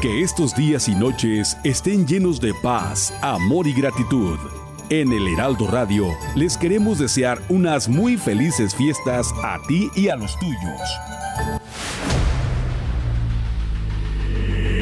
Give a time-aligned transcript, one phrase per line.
[0.00, 4.38] Que estos días y noches estén llenos de paz, amor y gratitud.
[4.90, 10.14] En el Heraldo Radio les queremos desear unas muy felices fiestas a ti y a
[10.14, 10.80] los tuyos.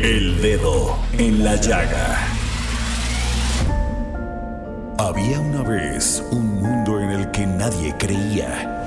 [0.02, 2.18] El dedo en la llaga.
[4.98, 8.86] Había una vez un mundo en el que nadie creía.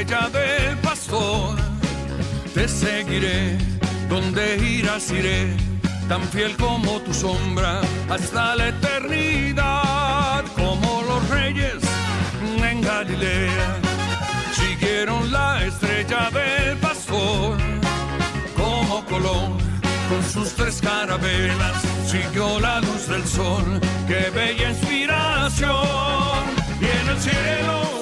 [0.00, 1.56] La estrella del pastor.
[2.54, 3.58] Te seguiré,
[4.08, 5.56] donde irás iré,
[6.08, 10.44] tan fiel como tu sombra hasta la eternidad.
[10.56, 11.82] Como los reyes
[12.70, 13.76] en Galilea
[14.54, 17.58] siguieron la estrella del pastor.
[18.56, 19.58] Como Colón
[20.08, 23.80] con sus tres carabelas siguió la luz del sol.
[24.08, 25.78] Qué bella inspiración.
[26.80, 27.99] Y en el cielo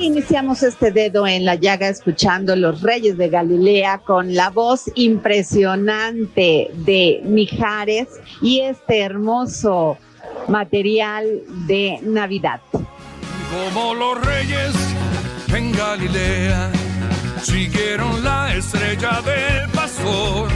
[0.00, 6.70] Iniciamos este dedo en la llaga escuchando Los Reyes de Galilea con la voz impresionante
[6.72, 8.08] de Mijares
[8.40, 9.98] y este hermoso
[10.48, 11.26] material
[11.66, 12.60] de Navidad.
[12.72, 14.72] como los reyes
[15.54, 16.70] en Galilea
[17.42, 20.48] siguieron la estrella del pastor.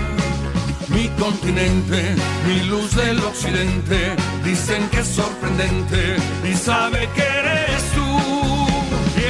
[0.89, 2.15] Mi continente,
[2.47, 6.17] mi luz del occidente, dicen que es sorprendente
[6.51, 8.04] y sabe que eres tú.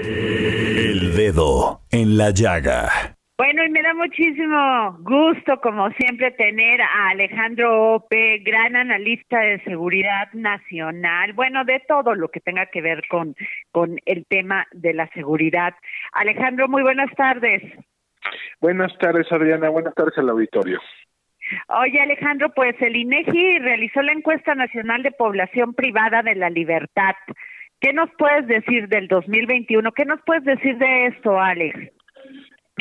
[0.04, 3.19] El dedo en la llaga.
[3.40, 9.64] Bueno, y me da muchísimo gusto, como siempre, tener a Alejandro Ope, gran analista de
[9.64, 13.34] seguridad nacional, bueno, de todo lo que tenga que ver con,
[13.72, 15.72] con el tema de la seguridad.
[16.12, 17.62] Alejandro, muy buenas tardes.
[18.60, 19.70] Buenas tardes, Adriana.
[19.70, 20.78] Buenas tardes al auditorio.
[21.68, 27.14] Oye, Alejandro, pues el INEGI realizó la encuesta nacional de población privada de la libertad.
[27.80, 29.92] ¿Qué nos puedes decir del 2021?
[29.92, 31.90] ¿Qué nos puedes decir de esto, Alex?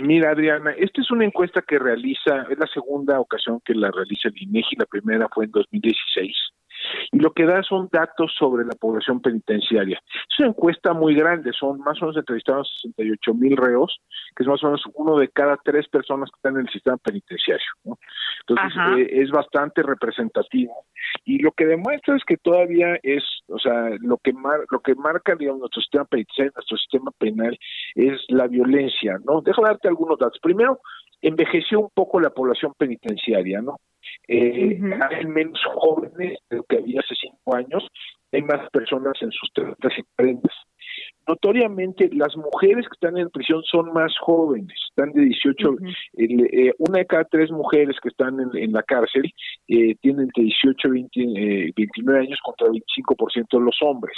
[0.02, 4.30] Mira, Adriana, esta es una encuesta que realiza, es la segunda ocasión que la realiza
[4.30, 6.36] el INEGI, la primera fue en 2016
[7.12, 10.02] y lo que da son datos sobre la población penitenciaria.
[10.08, 14.00] Es una encuesta muy grande, son más o menos entrevistados 68 mil reos,
[14.36, 16.98] que es más o menos uno de cada tres personas que están en el sistema
[16.98, 17.66] penitenciario.
[18.48, 20.86] Entonces, eh, es bastante representativo.
[21.26, 24.34] Y lo que demuestra es que todavía es, o sea, lo que,
[24.70, 27.58] lo que marca, digamos, nuestro sistema penitenciario, nuestro sistema penal,
[27.96, 29.42] es la violencia, ¿no?
[29.42, 30.40] Déjame darte algunos datos.
[30.42, 30.80] Primero,
[31.22, 33.78] envejeció un poco la población penitenciaria, ¿no?
[34.28, 34.80] Eh,
[35.10, 37.88] Hay menos jóvenes de lo que había hace cinco años,
[38.32, 40.50] hay más personas en sus 30 y 40.
[41.28, 45.76] Notoriamente, las mujeres que están en prisión son más jóvenes, están de 18,
[46.18, 49.32] eh, una de cada tres mujeres que están en, la cárcel
[49.68, 54.18] eh, tienen entre 18 y 29 años contra el 25% de los hombres.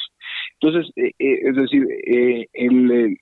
[0.59, 1.85] Entonces, es decir,
[2.53, 3.17] el,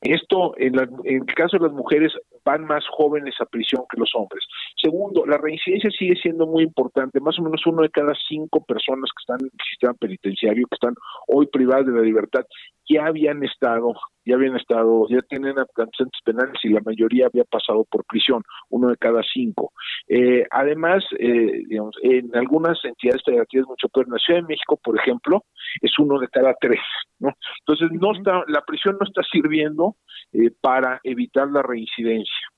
[0.00, 0.74] esto, en,
[1.04, 2.12] el caso de las mujeres,
[2.44, 4.44] van más jóvenes a prisión que los hombres.
[4.80, 7.20] Segundo, la reincidencia sigue siendo muy importante.
[7.20, 10.74] Más o menos uno de cada cinco personas que están en el sistema penitenciario, que
[10.74, 10.94] están
[11.28, 12.44] hoy privadas de la libertad,
[12.88, 13.94] ya habían estado,
[14.24, 18.88] ya habían estado, ya tienen antecedentes penales y la mayoría había pasado por prisión, uno
[18.88, 19.72] de cada cinco.
[20.08, 24.78] Eh, además, eh, digamos, en algunas entidades federativas mucho peor, en la Ciudad de México,
[24.82, 25.44] por ejemplo,
[25.80, 26.80] es uno de cada tres,
[27.18, 27.32] ¿no?
[27.60, 29.96] Entonces, no está, la prisión no está sirviendo
[30.32, 32.48] eh, para evitar la reincidencia.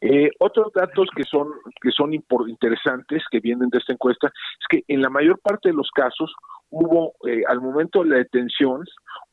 [0.00, 1.48] Eh, otros datos que son
[1.80, 5.74] que son interesantes que vienen de esta encuesta es que en la mayor parte de
[5.74, 6.32] los casos
[6.70, 8.84] hubo eh, al momento de la detención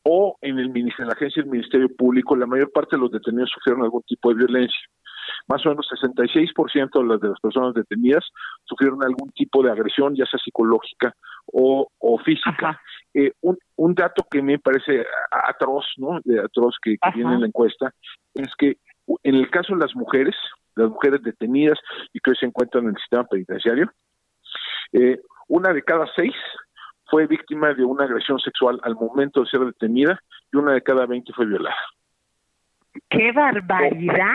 [0.02, 3.50] o en el en la agencia del Ministerio Público la mayor parte de los detenidos
[3.50, 4.80] sufrieron algún tipo de violencia.
[5.48, 8.24] Más o menos 66% de las, de las personas detenidas
[8.64, 11.14] sufrieron algún tipo de agresión, ya sea psicológica
[11.46, 11.88] o,
[12.24, 12.80] física.
[13.14, 16.20] Eh, un, un, dato que me parece atroz, ¿no?
[16.24, 17.92] De atroz que, viene en la encuesta,
[18.34, 18.76] es que
[19.22, 20.34] en el caso de las mujeres,
[20.74, 21.78] las mujeres detenidas
[22.12, 23.90] y que hoy se encuentran en el sistema penitenciario,
[24.92, 26.34] eh, una de cada seis
[27.08, 30.20] fue víctima de una agresión sexual al momento de ser detenida
[30.52, 31.76] y una de cada veinte fue violada.
[33.10, 34.34] ¡Qué barbaridad!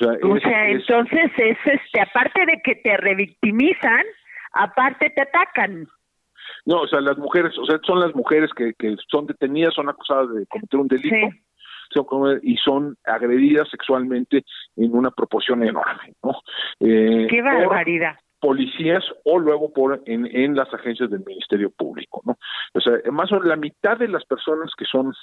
[0.00, 4.04] O sea, entonces es este, aparte de que te revictimizan,
[4.52, 5.86] aparte te atacan.
[6.66, 9.88] No, o sea, las mujeres, o sea, son las mujeres que, que son detenidas, son
[9.88, 11.16] acusadas de cometer un delito.
[12.42, 14.44] y son agredidas sexualmente
[14.76, 16.32] en una proporción enorme, ¿no?
[16.80, 18.16] Eh, ¡Qué barbaridad!
[18.44, 22.36] Policías o luego por en, las agencias del Ministerio Público, ¿no?
[22.74, 25.14] O sea, más o menos la mitad de las personas que son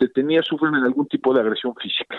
[0.00, 2.18] detenidas sufren en algún tipo de agresión física,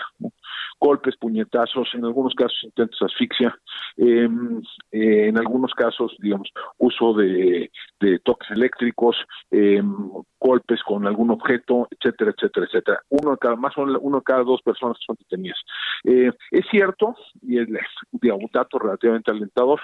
[0.80, 3.58] golpes, puñetazos, en algunos casos intentos de asfixia,
[3.98, 7.70] em, eh, en algunos casos, digamos, uso de,
[8.24, 9.14] toques eléctricos,
[9.50, 9.94] em,
[10.40, 13.00] golpes con algún objeto, etcétera, etcétera, etcétera.
[13.10, 15.58] Uno cada, más uno de cada dos personas son detenidas.
[16.04, 17.68] Eh, es cierto, y es
[18.12, 19.80] digamos, un dato relativamente alentador,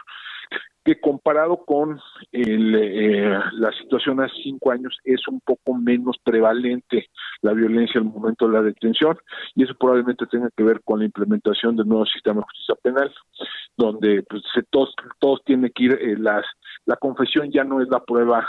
[0.85, 2.01] que comparado con
[2.33, 7.09] el, eh, la situación hace cinco años es un poco menos prevalente
[7.41, 9.17] la violencia al momento de la detención
[9.55, 13.15] y eso probablemente tenga que ver con la implementación del nuevo sistema de justicia penal
[13.77, 16.45] donde pues, se, todos, todos tienen que ir eh, las
[16.85, 18.47] la confesión ya no es la prueba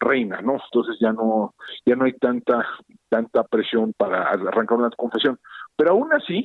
[0.00, 0.54] reina, ¿no?
[0.54, 1.54] Entonces ya no
[1.84, 2.66] ya no hay tanta
[3.08, 5.38] tanta presión para arrancar una confesión,
[5.76, 6.44] pero aún así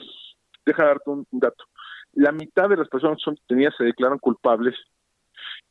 [0.66, 1.64] deja darte un, dato.
[2.14, 4.76] La mitad de las personas que son detenidas se declaran culpables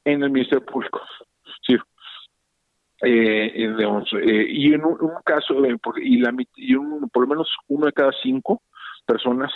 [0.05, 1.01] en el Ministerio Público.
[1.67, 1.77] Sí.
[3.03, 7.87] Eh, eh, y en un, caso, eh, y, la, y un, por lo menos uno
[7.87, 8.63] de cada cinco
[9.07, 9.51] personas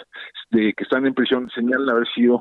[0.51, 2.41] de, que están en prisión señalan haber sido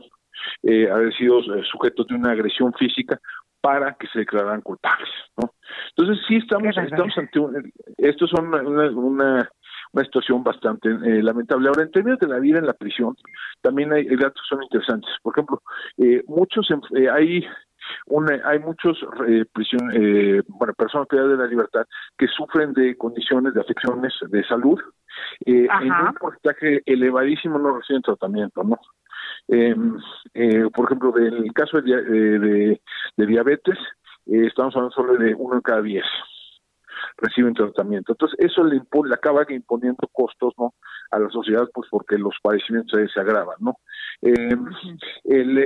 [0.63, 3.19] eh, haber sido sujetos de una agresión física
[3.61, 5.53] para que se declararan culpables, ¿no?
[5.95, 9.49] Entonces sí estamos, estamos ante un, esto es una, una,
[9.93, 11.69] una situación bastante lamentable.
[11.69, 13.15] Ahora, en términos de la vida en la prisión,
[13.61, 15.09] también hay, datos que son interesantes.
[15.21, 15.61] Por ejemplo,
[15.97, 17.45] eh, muchos eh, hay
[18.45, 18.97] hay muchos
[19.27, 19.45] eh,
[19.93, 21.85] eh, bueno, personas privadas de la libertad
[22.17, 24.79] que sufren de condiciones de afecciones de salud
[25.45, 28.77] eh, en un porcentaje elevadísimo no reciben tratamiento, ¿no?
[29.47, 29.97] Em,
[30.33, 32.81] eh, por ejemplo, del caso de, de,
[33.17, 33.77] de diabetes,
[34.25, 36.05] estamos hablando solo de uno en cada diez
[37.17, 38.13] reciben tratamiento.
[38.13, 40.73] Entonces, eso le, le acaba imponiendo costos ¿no?
[41.13, 43.57] A la sociedad, pues porque los padecimientos se, agravan.
[43.59, 43.77] ¿no?
[44.21, 44.55] Eh,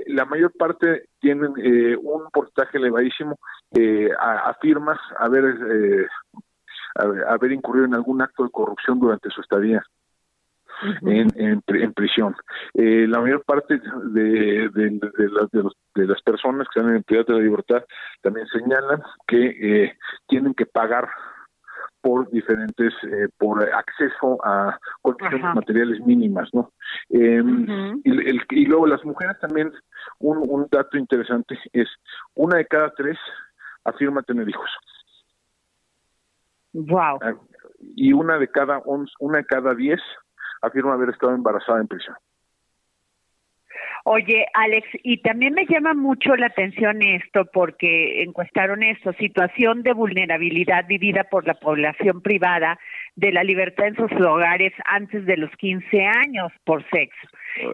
[0.08, 3.38] la mayor parte tienen eh, un porcentaje elevadísimo
[3.76, 6.08] eh, a, firmas haber, eh,
[7.28, 9.84] haber incurrido en algún acto de corrupción durante su estadía.
[11.02, 11.34] En,
[11.68, 12.36] en, prisión.
[12.76, 15.00] Eh, la mayor parte de, de,
[15.32, 17.84] las, de, los, de, las personas que están en privado de la libertad
[18.22, 21.10] también señalan que eh, tienen que pagar
[22.08, 26.72] por diferentes, eh, por acceso a condiciones materiales mínimas, ¿no?
[27.10, 27.44] Eh,
[28.06, 29.74] y, luego las mujeres también,
[30.20, 31.90] un, un dato interesante es,
[32.34, 33.18] una de cada tres
[33.84, 34.70] afirma tener hijos.
[36.72, 37.20] Wow.
[37.22, 37.34] Ah,
[37.98, 40.00] y una de cada once, una de cada diez
[40.62, 42.16] afirma haber estado embarazada en prisión.
[44.10, 49.92] Oye, Alex, y también me llama mucho la atención esto porque encuestaron esto, situación de
[49.92, 52.80] vulnerabilidad vivida por la población privada
[53.18, 57.28] de la libertad en sus hogares antes de los 15 años por sexo.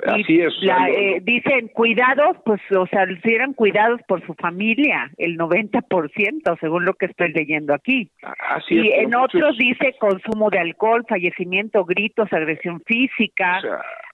[0.05, 0.53] Así es.
[0.61, 6.85] Eh, dicen cuidados, pues, o sea, si eran cuidados por su familia, el 90%, según
[6.85, 8.11] lo que estoy leyendo aquí.
[8.21, 13.61] Así y en otros dice consumo de alcohol, fallecimiento, gritos, agresión física,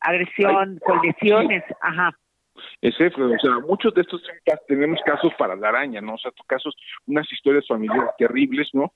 [0.01, 2.13] agresión, condiciones, ajá.
[2.81, 4.21] Ese, o sea, muchos de estos
[4.67, 6.15] tenemos casos para la araña, ¿no?
[6.15, 6.75] O sea, casos,
[7.07, 8.93] unas historias familiares terribles, ¿no?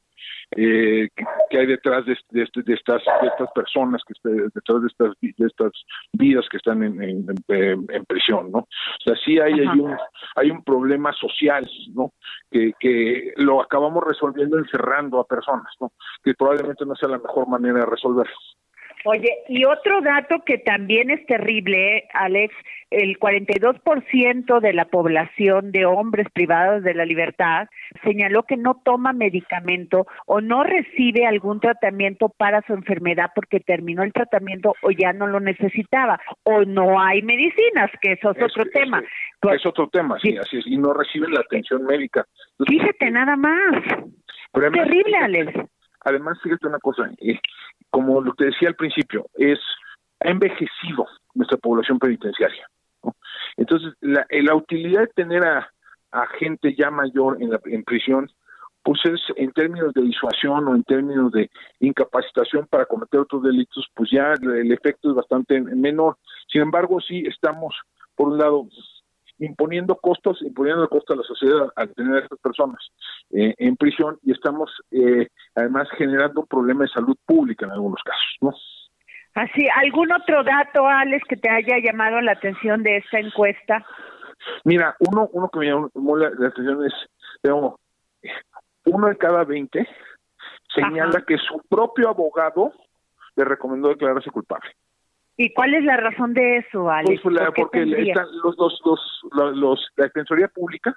[0.55, 1.09] Eh,
[1.49, 5.47] que, hay detrás de, de, de, estas de estas personas que detrás de estas de
[5.47, 5.71] estas
[6.11, 8.67] vidas que están en, en, prisión no o
[9.03, 9.97] sea sí hay, hay un
[10.35, 12.11] hay un problema social no
[12.51, 15.91] que, que lo acabamos resolviendo encerrando a personas no
[16.23, 18.35] que probablemente no sea la mejor manera de resolverlo
[19.05, 22.55] Oye, y otro dato que también es terrible, Alex,
[22.89, 27.67] el 42% de la población de hombres privados de la libertad
[28.03, 34.03] señaló que no toma medicamento o no recibe algún tratamiento para su enfermedad porque terminó
[34.03, 38.63] el tratamiento o ya no lo necesitaba o no hay medicinas, que eso es, otro
[38.71, 39.03] tema.
[39.41, 42.25] Pues es otro tema, sí, así es, y no reciben la atención médica.
[42.65, 43.83] Fíjate nada más.
[44.53, 45.72] Terrible, Alex.
[46.03, 47.39] Además, fíjate una cosa, eh,
[47.89, 49.59] como lo que decía al principio, es
[50.19, 52.67] ha envejecido nuestra población penitenciaria.
[53.57, 55.69] Entonces, la, eh, la, utilidad de tener a,
[56.11, 58.29] a gente ya mayor en, la, en prisión,
[58.83, 63.87] pues es en términos de disuasión o en términos de incapacitación para cometer otros delitos,
[63.93, 66.17] pues ya el efecto es bastante menor.
[66.51, 67.75] Sin embargo, sí estamos,
[68.15, 68.67] por un lado,
[69.45, 72.79] imponiendo costos, imponiendo el costo a la sociedad al tener a estas personas
[73.31, 78.01] eh, en prisión y estamos eh, además generando un problema de salud pública en algunos
[78.03, 78.51] casos, ¿no?
[79.35, 83.83] Así, ¿algún otro dato, Alex, que te haya llamado la atención de esta encuesta?
[84.63, 86.93] Mira, uno, uno que me llamó la, atención es,
[87.41, 87.75] digamos,
[88.85, 89.87] uno de cada veinte
[90.73, 92.73] señala que su propio abogado
[93.35, 94.69] le recomendó declararse culpable.
[95.37, 97.21] ¿Y cuál es la razón de eso, Alex?
[97.21, 100.95] Pues, porque están los, los, los, los, la defensoría pública,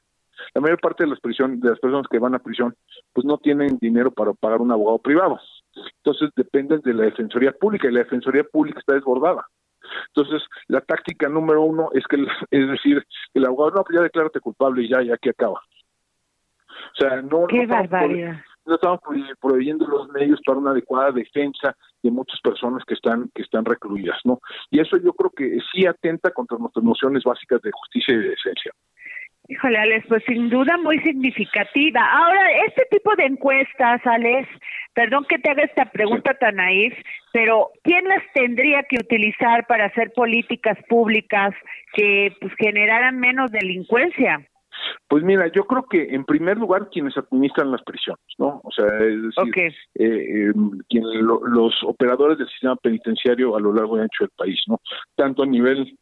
[0.54, 2.74] la mayor parte de las prisión, de las personas que van a prisión,
[3.12, 5.40] pues no tienen dinero para pagar un abogado privado.
[5.74, 9.46] Entonces dependen de la defensoría pública y la defensoría pública está desbordada.
[10.08, 12.16] Entonces, la táctica número uno es que,
[12.50, 15.60] es decir, el abogado, no, pues ya declárate culpable y ya, ya que acaba.
[15.60, 18.36] O sea, no, Qué no barbaridad.
[18.66, 23.30] No estamos prohi- proveyendo los medios para una adecuada defensa de muchas personas que están
[23.34, 24.40] que están recluidas, ¿no?
[24.70, 28.28] Y eso yo creo que sí atenta contra nuestras nociones básicas de justicia y de
[28.30, 28.72] decencia.
[29.48, 32.00] Híjole, Alex, pues sin duda muy significativa.
[32.04, 34.48] Ahora, este tipo de encuestas, Alex,
[34.92, 36.94] perdón que te haga esta pregunta tan naif,
[37.32, 41.54] pero ¿quién las tendría que utilizar para hacer políticas públicas
[41.92, 44.44] que pues generaran menos delincuencia?
[45.08, 48.60] Pues mira, yo creo que en primer lugar quienes administran las prisiones, ¿no?
[48.64, 49.34] O sea, es decir,
[49.94, 50.52] eh, eh,
[50.88, 54.80] quien- lo- los operadores del sistema penitenciario a lo largo y ancho del país, ¿no?
[55.14, 55.96] Tanto a nivel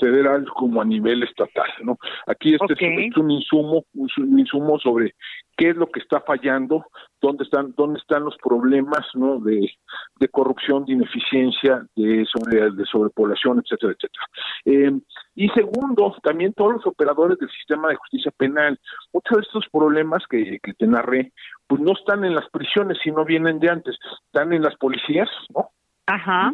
[0.00, 1.98] federal como a nivel estatal, ¿no?
[2.26, 2.74] Aquí este
[3.06, 5.14] es, un insumo, un, su- un insumo sobre
[5.56, 6.84] qué es lo que está fallando,
[7.20, 9.38] dónde están, dónde están los problemas, ¿no?
[9.38, 9.70] De,
[10.18, 14.24] de corrupción, de ineficiencia, de sobre, de sobrepoblación, etcétera, etcétera.
[14.64, 15.00] Eh,
[15.34, 18.78] y segundo, también todos los operadores del sistema de justicia penal.
[19.12, 21.32] Muchos de estos problemas que, que te narré,
[21.68, 23.96] pues no están en las prisiones, sino vienen de antes.
[24.26, 25.70] Están en las policías, ¿no?
[26.06, 26.52] Ajá.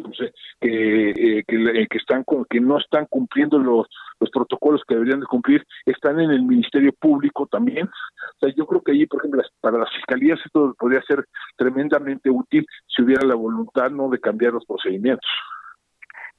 [0.61, 3.87] Que, eh, que, le- que están con- que no están cumpliendo los,
[4.19, 7.87] los protocolos que deberían de cumplir, están en el Ministerio Público también.
[7.87, 11.25] O sea, yo creo que allí, por ejemplo, para las fiscalías esto podría ser
[11.57, 15.29] tremendamente útil si hubiera la voluntad no de cambiar los procedimientos.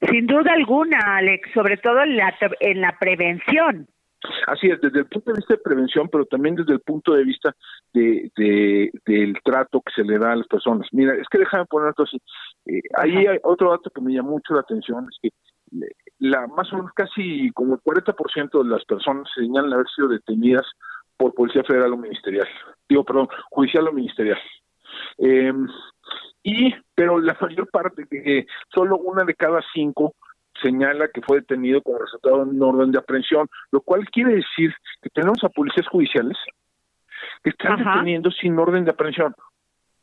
[0.08, 3.86] Sin duda alguna, Alex, sobre todo en la, en la prevención.
[4.46, 7.24] Así es, desde el punto de vista de prevención, pero también desde el punto de
[7.24, 7.54] vista
[7.94, 10.86] de, de- del trato que se le da a las personas.
[10.92, 12.20] Mira, es que déjame poner esto así.
[12.66, 15.30] Eh, ahí hay otro dato que me llamó mucho la atención, es que
[15.70, 20.08] le- la más o menos casi como el 40% de las personas señalan haber sido
[20.08, 20.66] detenidas
[21.16, 22.48] por Policía Federal o Ministerial.
[22.88, 24.38] Digo, perdón, judicial o ministerial.
[25.18, 25.52] Eh,
[26.42, 30.14] y, pero la mayor parte, que solo una de cada cinco
[30.62, 34.74] señala que fue detenido como resultado de un orden de aprehensión, lo cual quiere decir
[35.02, 36.36] que tenemos a policías judiciales
[37.42, 37.92] que están Ajá.
[37.94, 39.34] deteniendo sin orden de aprehensión.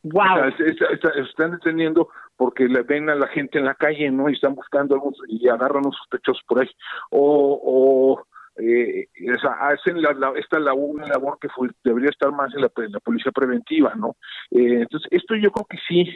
[0.04, 0.22] Wow.
[0.22, 4.28] O sea, están deteniendo porque le ven a la gente en la calle, ¿no?
[4.30, 6.70] Y están buscando algo y agarran a un sospechoso por ahí.
[7.10, 12.30] O, o eh, o sea, hacen la, la- esta labor, labor que fue, debería estar
[12.32, 14.16] más en la, en la policía preventiva, ¿no?
[14.52, 16.12] Eh, entonces, esto yo creo que sí,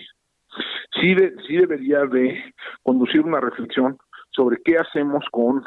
[1.01, 3.99] sí, de- sí debería de conducir una reflexión
[4.33, 5.63] sobre qué hacemos con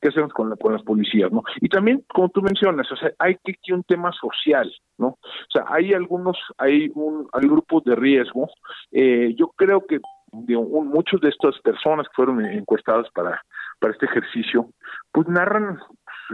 [0.00, 1.42] qué hacemos con, la- con las policías, ¿no?
[1.62, 5.06] Y también, como tú mencionas, o sea, hay que un tema social, ¿no?
[5.08, 8.50] O sea, hay algunos, hay un, hay grupos de riesgo.
[8.92, 13.40] Eh, yo creo que un- muchas de estas personas que fueron encuestadas para
[13.80, 14.68] para este ejercicio,
[15.12, 15.78] pues narran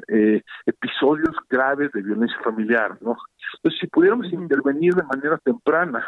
[0.09, 3.17] eh, episodios graves de violencia familiar, ¿no?
[3.57, 6.07] Entonces, si pudiéramos intervenir de manera temprana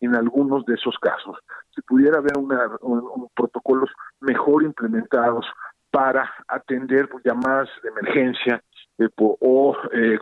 [0.00, 1.38] en algunos de esos casos,
[1.74, 3.90] si pudiera haber una, un- protocolos
[4.20, 5.46] mejor implementados
[5.90, 8.62] para atender pues, llamadas de emergencia
[8.98, 10.18] eh, o eh,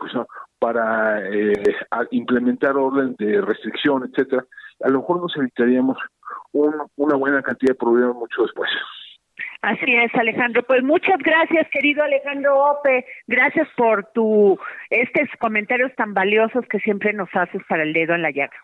[0.58, 1.52] para eh,
[2.10, 4.44] implementar orden de restricción, etcétera,
[4.84, 5.96] a lo mejor nos evitaríamos
[6.52, 8.70] un- una buena cantidad de problemas mucho después.
[9.62, 10.62] Así es, Alejandro.
[10.62, 13.04] Pues muchas gracias, querido Alejandro Ope.
[13.26, 18.22] Gracias por tu estos comentarios tan valiosos que siempre nos haces para el dedo en
[18.22, 18.56] la llaga.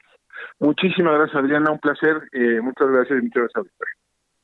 [0.59, 1.73] Muchísimas gracias, Adriana.
[1.73, 2.29] Un placer.
[2.33, 3.57] Eh, muchas gracias y muchas gracias.
[3.57, 3.95] Auditorio.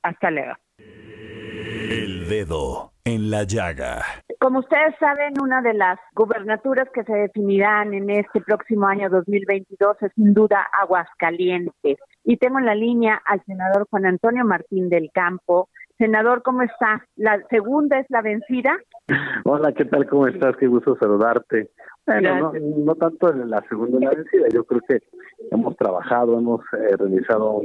[0.02, 0.54] Hasta luego.
[0.78, 4.02] El dedo en la llaga.
[4.40, 9.96] Como ustedes saben, una de las gubernaturas que se definirán en este próximo año 2022
[10.02, 11.98] es sin duda Aguascalientes.
[12.24, 15.68] Y tengo en la línea al senador Juan Antonio Martín del Campo.
[16.02, 17.06] Senador, ¿cómo está?
[17.14, 18.76] ¿La segunda es la vencida?
[19.44, 20.04] Hola, ¿qué tal?
[20.08, 20.56] ¿Cómo estás?
[20.56, 21.70] Qué gusto saludarte.
[22.04, 22.52] Bueno, no,
[22.84, 24.98] no tanto en la segunda la vencida, yo creo que
[25.52, 27.62] hemos trabajado, hemos eh, realizado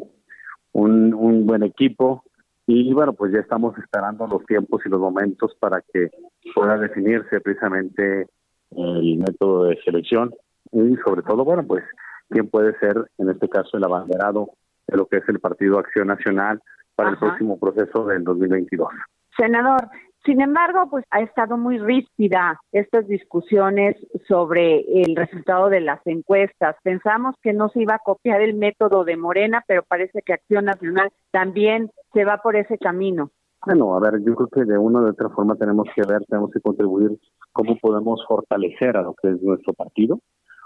[0.74, 2.26] un, un buen equipo
[2.68, 6.12] y bueno, pues ya estamos esperando los tiempos y los momentos para que
[6.54, 8.28] pueda definirse precisamente
[8.70, 10.32] el método de selección
[10.72, 11.84] y sobre todo, bueno, pues
[12.30, 14.52] quién puede ser, en este caso, el abanderado
[14.86, 16.62] de lo que es el Partido Acción Nacional
[16.98, 18.90] para el próximo proceso del 2022.
[19.38, 19.88] Senador,
[20.26, 23.96] sin embargo, pues ha estado muy ríspida estas discusiones
[24.28, 26.76] sobre el resultado de las encuestas.
[26.84, 30.66] Pensamos que no se iba a copiar el método de Morena, pero parece que Acción
[30.66, 33.30] Nacional también se va por ese camino.
[33.66, 36.52] Bueno, a ver, yo creo que de una u otra forma tenemos que ver, tenemos
[36.52, 37.12] que contribuir
[37.54, 40.20] cómo podemos fortalecer a lo que es nuestro partido,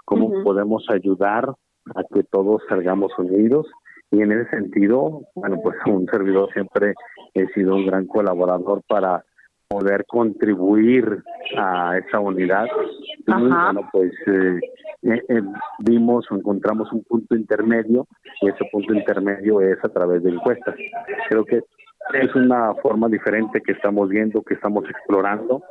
[0.04, 1.54] cómo podemos ayudar
[1.94, 3.66] a que todos salgamos unidos
[4.12, 6.94] y en ese sentido, bueno, pues un servidor siempre
[7.34, 9.24] he sido un gran colaborador para
[9.68, 11.22] poder contribuir
[11.56, 12.66] a esa unidad.
[13.26, 13.72] Y Ajá.
[13.72, 14.60] bueno, pues eh,
[15.02, 15.42] eh, eh,
[15.78, 18.06] vimos o encontramos un punto intermedio
[18.42, 20.74] y ese punto intermedio es a través de encuestas.
[21.30, 21.62] Creo que
[22.12, 25.62] es una forma diferente que estamos viendo, que estamos explorando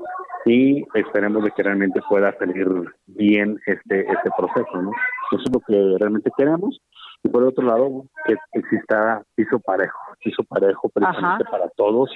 [0.45, 2.67] y esperemos de que realmente pueda salir
[3.05, 4.91] bien este este proceso, ¿no?
[5.31, 6.81] Eso es lo que realmente queremos
[7.23, 12.09] y por otro lado que exista piso parejo, piso parejo precisamente para todos,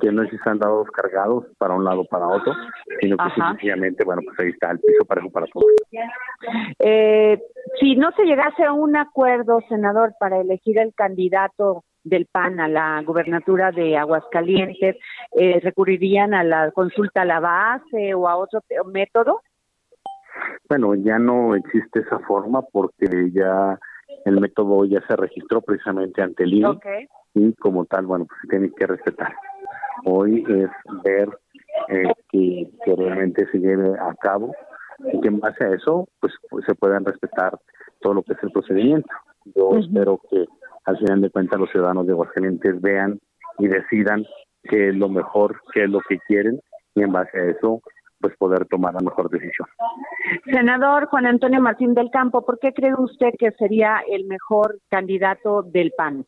[0.00, 2.52] que no existan dados cargados para un lado para otro,
[3.00, 5.66] sino que sencillamente, bueno, pues ahí está el piso parejo para todos.
[6.78, 7.40] Eh,
[7.78, 12.66] si no se llegase a un acuerdo, senador, para elegir el candidato del PAN a
[12.66, 14.96] la gubernatura de Aguascalientes,
[15.32, 19.42] eh, ¿recurrirían a la consulta a la base o a otro método?
[20.68, 23.78] Bueno, ya no existe esa forma porque ya
[24.24, 28.48] el método ya se registró precisamente ante el INE y como tal, bueno, pues se
[28.48, 29.34] tiene que respetar.
[30.04, 30.70] Hoy es
[31.04, 31.28] ver
[31.88, 34.54] eh, que, que, realmente se lleve a cabo
[35.12, 37.58] y que en base a eso, pues, pues se puedan respetar
[38.00, 39.08] todo lo que es el procedimiento.
[39.54, 40.46] Yo espero que
[40.84, 43.20] al final de cuentas los ciudadanos de Aguascalientes vean
[43.58, 44.24] y decidan
[44.64, 46.60] qué es lo mejor, qué es lo que quieren
[46.94, 47.80] y en base a eso
[48.20, 49.68] pues poder tomar la mejor decisión.
[50.44, 55.62] Senador Juan Antonio Martín del Campo, ¿por qué cree usted que sería el mejor candidato
[55.62, 56.26] del PAN?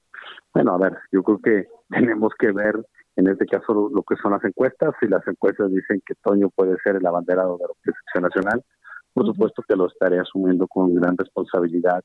[0.55, 2.85] Bueno, a ver, yo creo que tenemos que ver
[3.16, 4.94] en este caso lo, que son las encuestas.
[5.00, 8.64] Si las encuestas dicen que Toño puede ser el abanderado de la oposición nacional,
[9.12, 12.02] por supuesto que lo estaré asumiendo con gran responsabilidad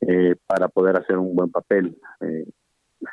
[0.00, 1.98] eh, para poder hacer un buen papel.
[2.20, 2.46] Eh,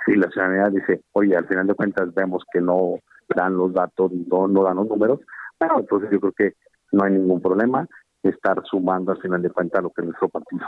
[0.06, 2.99] si la ciudadanía dice, oye, al final de cuentas vemos que no
[3.36, 5.19] dan los datos, no, no dan los números,
[5.59, 6.53] bueno, entonces yo creo que
[6.91, 7.87] no hay ningún problema
[8.23, 10.67] estar sumando al final de cuentas lo que es nuestro partido.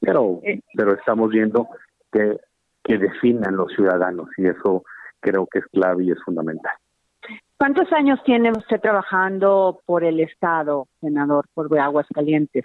[0.00, 0.60] Pero, eh.
[0.74, 1.68] pero estamos viendo
[2.10, 2.38] que,
[2.82, 4.84] que definan los ciudadanos y eso
[5.20, 6.72] creo que es clave y es fundamental.
[7.56, 12.64] ¿Cuántos años tiene usted trabajando por el Estado, senador, por Aguas Calientes?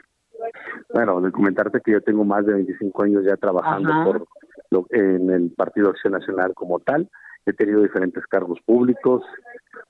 [0.94, 4.28] Bueno, de comentarte que yo tengo más de 25 años ya trabajando por
[4.70, 7.10] lo, en el Partido Acción Nacional como tal.
[7.46, 9.22] He tenido diferentes cargos públicos,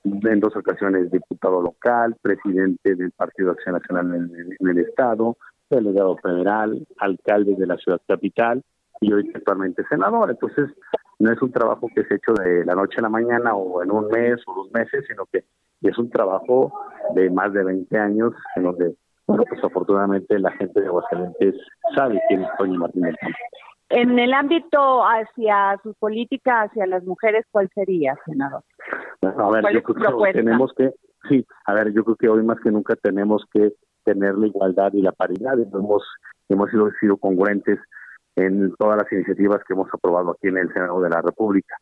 [0.04, 4.14] en dos ocasiones diputado local, presidente del Partido Acción Nacional
[4.60, 5.36] en, el Estado,
[5.70, 8.62] delegado federal, alcalde de la ciudad capital
[9.00, 10.30] y hoy actualmente senador.
[10.30, 10.70] Entonces,
[11.18, 13.82] no es un trabajo que se ha hecho de la noche a la mañana o
[13.82, 15.44] en un mes o dos meses, sino que
[15.82, 16.72] es un trabajo
[17.14, 18.94] de más de 20 años en donde,
[19.26, 21.54] bueno, pues afortunadamente la gente de Aguascalientes
[21.94, 23.38] sabe quién es Toño Martín del Campo.
[23.90, 28.62] En el ámbito hacia su política hacia las mujeres, ¿cuál sería, senador?
[29.22, 30.92] a ver, yo creo que tenemos que,
[31.28, 33.72] sí, a ver, yo creo que hoy más que nunca tenemos que
[34.04, 35.58] tener la igualdad y la paridad.
[35.58, 36.02] Hemos,
[36.48, 37.78] hemos sido, sido congruentes
[38.36, 41.76] en todas las iniciativas que hemos aprobado aquí en el Senado de la República.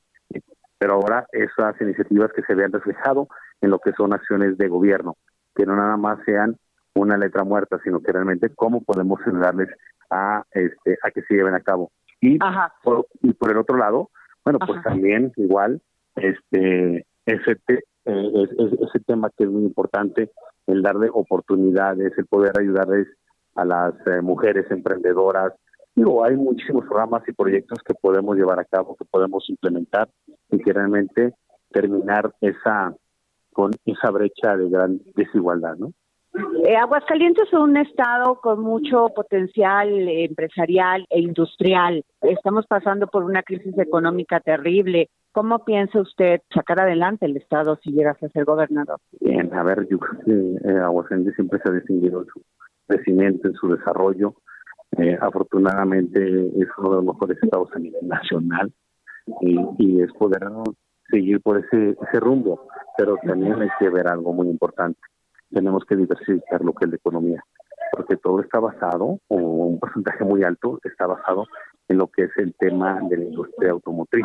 [0.79, 3.29] Pero ahora esas iniciativas que se vean reflejado
[3.61, 5.17] en lo que son acciones de gobierno,
[5.55, 6.57] que no nada más sean
[6.94, 9.68] una letra muerta, sino que realmente cómo podemos ayudarles
[10.11, 11.90] a este a que se lleven a cabo.
[12.20, 12.38] Y
[12.83, 14.11] por, y por el otro lado,
[14.44, 15.81] bueno, pues también igual
[16.16, 17.59] este ese
[18.05, 20.31] eh, ese tema que es muy importante,
[20.66, 23.09] el darle oportunidades, el poder ayudarles
[23.55, 25.52] a las eh, mujeres emprendedoras,
[25.94, 30.09] Digo, hay muchísimos programas y proyectos que podemos llevar a cabo, que podemos implementar
[30.50, 31.35] y que realmente
[31.70, 32.94] terminar esa
[33.52, 35.92] con esa brecha de gran desigualdad, ¿no?
[36.35, 42.05] Eh, Aguascalientes es un estado con mucho potencial empresarial e industrial.
[42.23, 45.11] Estamos pasando por una crisis económica terrible.
[45.33, 48.99] ¿Cómo piensa usted sacar adelante el estado si llegas a ser gobernador?
[49.21, 52.42] Bien, a ver, yo creo que eh, Aguascalientes siempre se ha distinguido en su
[52.87, 54.35] crecimiento, en su desarrollo.
[54.99, 58.73] Eh, afortunadamente es uno de los mejores estados a nivel nacional
[59.40, 60.42] y, y es poder
[61.11, 65.01] seguir por ese, ese rumbo, pero también hay que ver algo muy importante.
[65.53, 67.45] Tenemos que diversificar lo que es la economía,
[67.93, 71.47] porque todo está basado, o un porcentaje muy alto está basado
[71.88, 74.25] en lo que es el tema de la industria automotriz.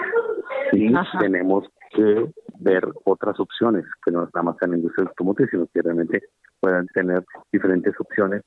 [0.71, 5.67] Y tenemos que ver otras opciones, que no nada más en la industria automotriz, sino
[5.73, 6.23] que realmente
[6.59, 8.43] puedan tener diferentes opciones.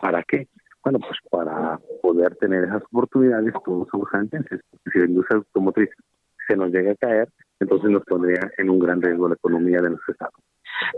[0.00, 0.48] ¿Para qué?
[0.82, 4.42] Bueno, pues para poder tener esas oportunidades todos somos antes.
[4.92, 5.88] Si la industria automotriz
[6.46, 9.90] se nos llega a caer, entonces nos pondría en un gran riesgo la economía de
[9.90, 10.32] nuestro estado.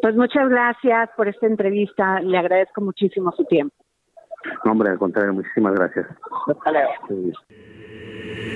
[0.02, 2.20] Pues muchas gracias por esta entrevista.
[2.20, 3.74] Le agradezco muchísimo su tiempo.
[4.64, 6.06] No, hombre, al contrario, muchísimas gracias.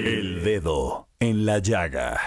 [0.04, 2.18] El dedo en la llaga.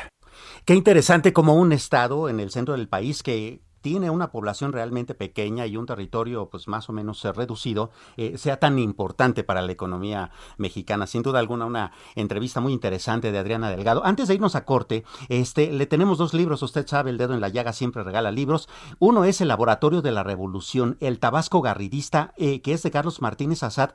[0.66, 5.13] Qué interesante como un estado en el centro del país que tiene una población realmente
[5.13, 9.62] pequeña y un territorio pues más o menos eh, reducido, eh, sea tan importante para
[9.62, 11.06] la economía mexicana.
[11.06, 14.04] Sin duda alguna, una entrevista muy interesante de Adriana Delgado.
[14.06, 17.41] Antes de irnos a corte, este, le tenemos dos libros, usted sabe, El Dedo en
[17.41, 18.69] la Llaga siempre regala libros.
[19.00, 23.22] Uno es El Laboratorio de la Revolución, el Tabasco Garridista, eh, que es de Carlos
[23.22, 23.91] Martínez Azad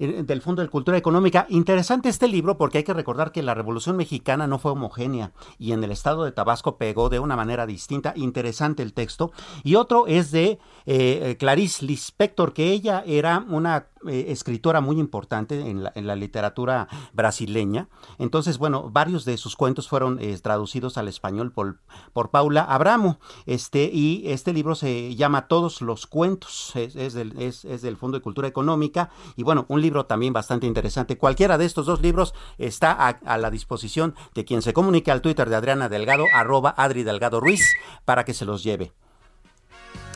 [0.00, 1.46] del Fondo de Cultura Económica.
[1.50, 5.72] Interesante este libro porque hay que recordar que la Revolución Mexicana no fue homogénea y
[5.72, 8.14] en el estado de Tabasco pegó de una manera distinta.
[8.16, 9.32] Interesante el texto.
[9.62, 15.60] Y otro es de eh, Clarice Lispector, que ella era una eh, escritora muy importante
[15.60, 17.88] en la, literatura brasileña.
[18.18, 21.80] Entonces, bueno, varios de sus cuentos fueron eh, traducidos al español por,
[22.14, 23.18] por, Paula Abramo.
[23.44, 28.22] Este, y este libro se llama Todos los cuentos, es, del, es, del, Fondo de
[28.22, 29.10] Cultura Económica.
[29.36, 31.18] Y bueno, un libro también bastante interesante.
[31.18, 35.50] Cualquiera de estos dos libros está a, la disposición de quien se comunique al Twitter
[35.50, 37.74] de Adriana Delgado, arroba Adri Delgado Ruiz,
[38.06, 38.92] para que se los lleve.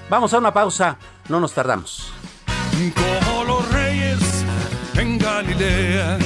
[0.08, 2.12] Vamos a una pausa, no nos tardamos
[5.24, 6.18] Galilea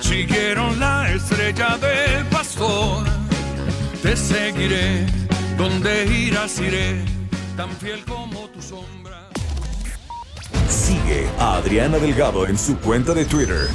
[0.00, 3.04] siguieron la estrella del pastor.
[4.02, 5.06] Te seguiré,
[5.56, 7.04] donde irás iré,
[7.56, 9.28] tan fiel como tu sombra.
[10.68, 13.68] Sigue a Adriana Delgado en su cuenta de Twitter,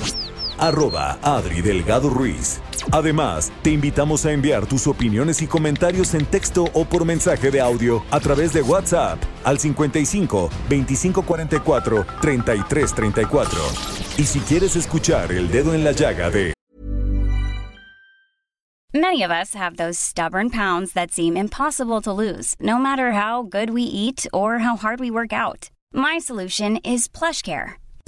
[0.59, 2.61] arroba Adri Delgado Ruiz.
[2.91, 7.61] Además, te invitamos a enviar tus opiniones y comentarios en texto o por mensaje de
[7.61, 13.61] audio a través de WhatsApp al 55 2544 3334.
[14.17, 16.53] Y si quieres escuchar El Dedo en la Llaga de
[18.91, 23.43] Many of us have those stubborn pounds that seem impossible to lose, no matter how
[23.43, 25.69] good we eat or how hard we work out.
[25.93, 27.75] My solution is PlushCare.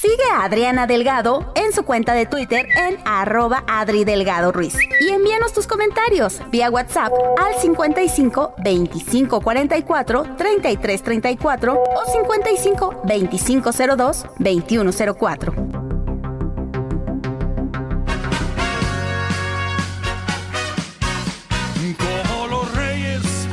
[0.00, 4.76] Sigue a Adriana Delgado en su cuenta de Twitter en arroba Adri Delgado Ruiz.
[5.00, 13.70] Y envíanos tus comentarios vía WhatsApp al 55 25 44 33 34 o 55 25
[13.72, 15.52] 02 21 04.
[21.98, 23.48] Como los reyes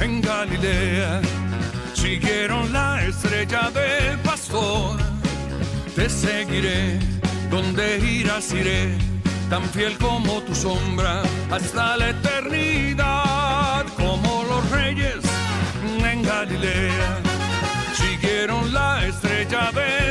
[0.00, 1.22] en Galilea
[1.92, 5.17] siguieron la estrella del pastor
[5.98, 6.96] te seguiré,
[7.50, 8.96] donde irás iré,
[9.50, 15.16] tan fiel como tu sombra, hasta la eternidad, como los reyes
[16.12, 17.20] en Galilea,
[17.94, 20.07] siguieron la estrella del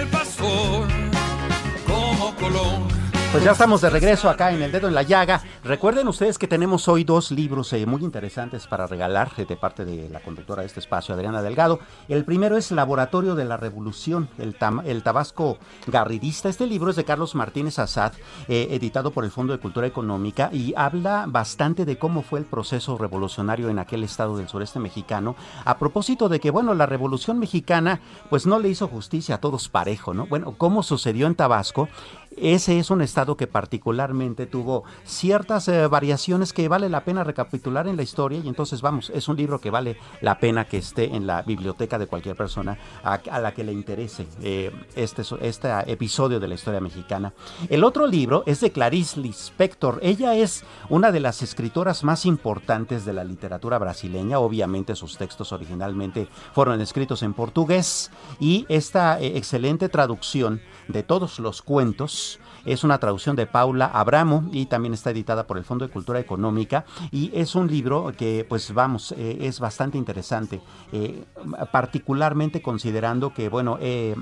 [3.31, 5.41] pues ya estamos de regreso acá en El Dedo en la Llaga.
[5.63, 9.83] Recuerden ustedes que tenemos hoy dos libros eh, muy interesantes para regalar eh, de parte
[9.83, 11.79] de la conductora de este espacio, Adriana Delgado.
[12.07, 16.47] El primero es Laboratorio de la Revolución, el, el Tabasco Garridista.
[16.47, 18.13] Este libro es de Carlos Martínez Azad,
[18.47, 22.45] eh, editado por el Fondo de Cultura Económica y habla bastante de cómo fue el
[22.45, 25.35] proceso revolucionario en aquel estado del sureste mexicano.
[25.65, 29.67] A propósito de que, bueno, la Revolución Mexicana pues no le hizo justicia a todos
[29.69, 30.27] parejo, ¿no?
[30.27, 31.89] Bueno, cómo sucedió en Tabasco
[32.37, 37.87] ese es un estado que particularmente tuvo ciertas eh, variaciones que vale la pena recapitular
[37.87, 41.15] en la historia y entonces vamos, es un libro que vale la pena que esté
[41.15, 46.39] en la biblioteca de cualquier persona a, la que le interese eh, este, este episodio
[46.39, 47.33] de la historia mexicana.
[47.69, 49.99] El otro libro es de Clarice Lispector.
[50.01, 54.39] Ella es una de las escritoras más importantes de la literatura brasileña.
[54.39, 61.39] Obviamente sus textos originalmente fueron escritos en portugués y esta eh, excelente traducción de todos
[61.39, 62.26] los cuentos.
[62.67, 66.19] Es una traducción de Paula Abramo y también está editada por el Fondo de Cultura
[66.19, 70.59] Económica y es un libro que pues vamos, eh, es bastante interesante,
[70.91, 71.23] eh,
[71.71, 74.15] particularmente considerando que bueno, eh,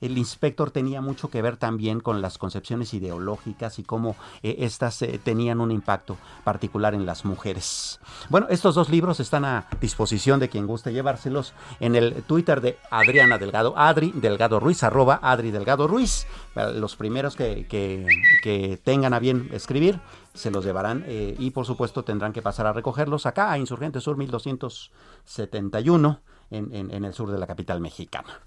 [0.00, 5.02] el inspector tenía mucho que ver también con las concepciones ideológicas y cómo eh, éstas
[5.02, 8.00] eh, tenían un impacto particular en las mujeres.
[8.28, 12.78] Bueno, estos dos libros están a disposición de quien guste llevárselos en el Twitter de
[12.90, 16.26] Adriana Delgado, Adri Delgado Ruiz, arroba Adri Delgado Ruiz.
[16.54, 17.66] Los primeros que,
[18.84, 20.00] tengan a bien escribir
[20.34, 24.00] se los llevarán eh, y por supuesto tendrán que pasar a recogerlos acá a Insurgente
[24.00, 28.40] Sur 1271 en, en, en el sur de la capital mexicana.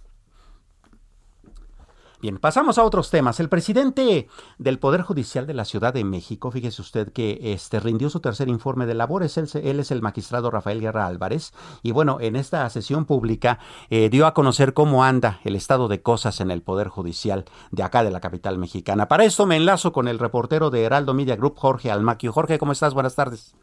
[2.21, 3.39] Bien, pasamos a otros temas.
[3.39, 4.27] El presidente
[4.59, 8.47] del Poder Judicial de la Ciudad de México, fíjese usted que este rindió su tercer
[8.47, 9.37] informe de labores.
[9.37, 11.51] Él, es el magistrado Rafael Guerra Álvarez.
[11.81, 13.57] Y bueno, en esta sesión pública
[13.89, 17.81] eh, dio a conocer cómo anda el estado de cosas en el Poder Judicial de
[17.81, 19.07] acá de la capital mexicana.
[19.07, 22.33] Para esto me enlazo con el reportero de Heraldo Media Group, Jorge Almaquio.
[22.33, 22.93] Jorge, ¿cómo estás?
[22.93, 23.55] Buenas tardes.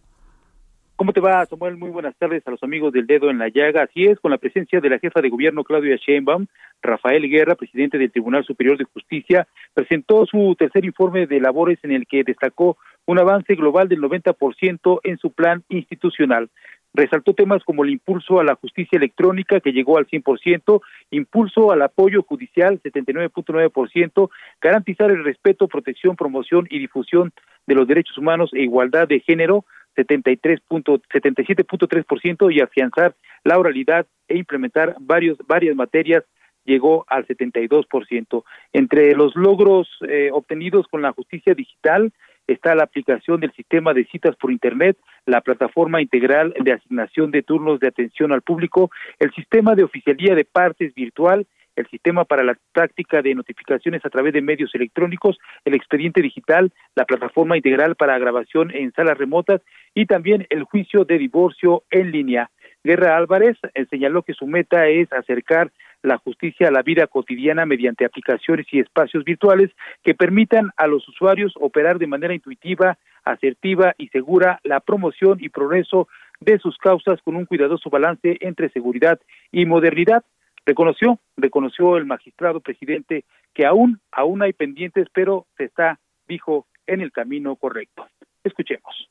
[0.99, 1.77] ¿Cómo te va, Samuel?
[1.77, 3.85] Muy buenas tardes a los amigos del Dedo en la Llaga.
[3.85, 6.47] Así es, con la presencia de la jefa de gobierno Claudia Sheinbaum,
[6.83, 11.93] Rafael Guerra, presidente del Tribunal Superior de Justicia, presentó su tercer informe de labores en
[11.93, 16.51] el que destacó un avance global del 90% en su plan institucional.
[16.93, 20.81] Resaltó temas como el impulso a la justicia electrónica, que llegó al 100%,
[21.13, 24.31] impulso al apoyo judicial, 79.9%,
[24.61, 27.33] garantizar el respeto, protección, promoción y difusión
[27.69, 29.65] de los derechos humanos e igualdad de género,
[30.07, 36.25] 77.3% y afianzar la oralidad e implementar varios, varias materias
[36.65, 38.45] llegó al 72%.
[38.73, 42.13] Entre los logros eh, obtenidos con la justicia digital
[42.47, 47.43] está la aplicación del sistema de citas por Internet, la plataforma integral de asignación de
[47.43, 51.47] turnos de atención al público, el sistema de oficialía de partes virtual
[51.79, 56.73] el sistema para la práctica de notificaciones a través de medios electrónicos, el expediente digital,
[56.95, 59.63] la plataforma integral para grabación en salas remotas
[59.95, 62.51] y también el juicio de divorcio en línea.
[62.85, 65.71] Guerra Álvarez eh, señaló que su meta es acercar
[66.03, 69.71] la justicia a la vida cotidiana mediante aplicaciones y espacios virtuales
[70.05, 75.49] que permitan a los usuarios operar de manera intuitiva, asertiva y segura la promoción y
[75.49, 76.09] progreso
[76.41, 79.19] de sus causas con un cuidadoso balance entre seguridad
[79.51, 80.25] y modernidad.
[80.69, 87.01] Reconoció, reconoció el magistrado presidente que aún, aún hay pendientes, pero se está, dijo, en
[87.01, 88.07] el camino correcto.
[88.45, 89.09] Escuchemos.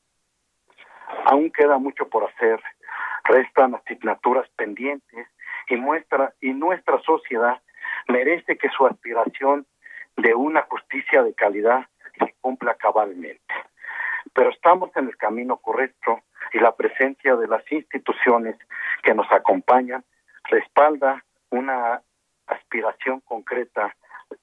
[1.24, 2.60] Aún queda mucho por hacer,
[3.24, 5.26] restan asignaturas pendientes
[5.68, 7.60] y nuestra, y nuestra sociedad
[8.06, 9.66] merece que su aspiración
[10.16, 11.88] de una justicia de calidad
[12.20, 13.52] se cumpla cabalmente.
[14.32, 16.20] Pero estamos en el camino correcto
[16.52, 18.56] y la presencia de las instituciones
[19.02, 20.04] que nos acompañan
[20.44, 22.02] respalda una
[22.46, 23.94] aspiración concreta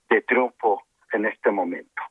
[0.10, 2.02] de triunfo en este momento.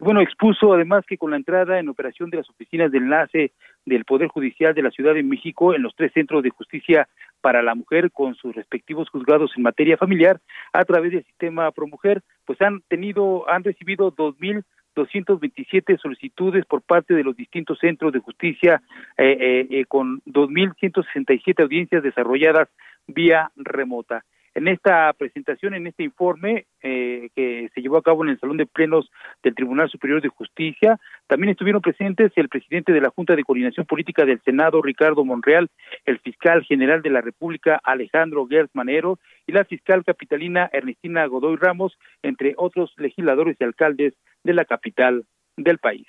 [0.00, 3.52] Bueno, expuso además que con la entrada en operación de las oficinas de enlace
[3.84, 7.08] del Poder Judicial de la Ciudad de México en los tres centros de justicia
[7.40, 10.40] para la mujer con sus respectivos juzgados en materia familiar
[10.72, 16.82] a través del sistema ProMujer, pues han tenido, han recibido dos mil 227 solicitudes por
[16.82, 18.82] parte de los distintos centros de justicia
[19.16, 22.68] eh, eh, eh, con 2.167 audiencias desarrolladas
[23.08, 24.24] vía remota.
[24.54, 28.56] En esta presentación, en este informe eh, que se llevó a cabo en el Salón
[28.56, 29.08] de Plenos
[29.42, 33.86] del Tribunal Superior de Justicia, también estuvieron presentes el presidente de la Junta de Coordinación
[33.86, 35.68] Política del Senado, Ricardo Monreal,
[36.06, 41.54] el fiscal general de la República, Alejandro Gertz Manero, y la fiscal capitalina Ernestina Godoy
[41.54, 45.24] Ramos, entre otros legisladores y alcaldes de la capital
[45.56, 46.08] del país.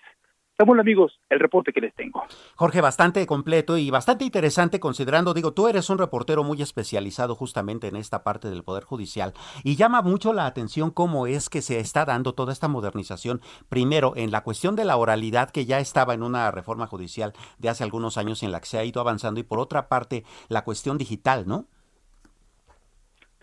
[0.59, 2.21] Samuel, amigos, el reporte que les tengo.
[2.55, 7.87] Jorge, bastante completo y bastante interesante considerando, digo, tú eres un reportero muy especializado justamente
[7.87, 9.31] en esta parte del Poder Judicial
[9.63, 14.11] y llama mucho la atención cómo es que se está dando toda esta modernización, primero
[14.17, 17.85] en la cuestión de la oralidad que ya estaba en una reforma judicial de hace
[17.85, 20.97] algunos años en la que se ha ido avanzando y por otra parte la cuestión
[20.97, 21.67] digital, ¿no?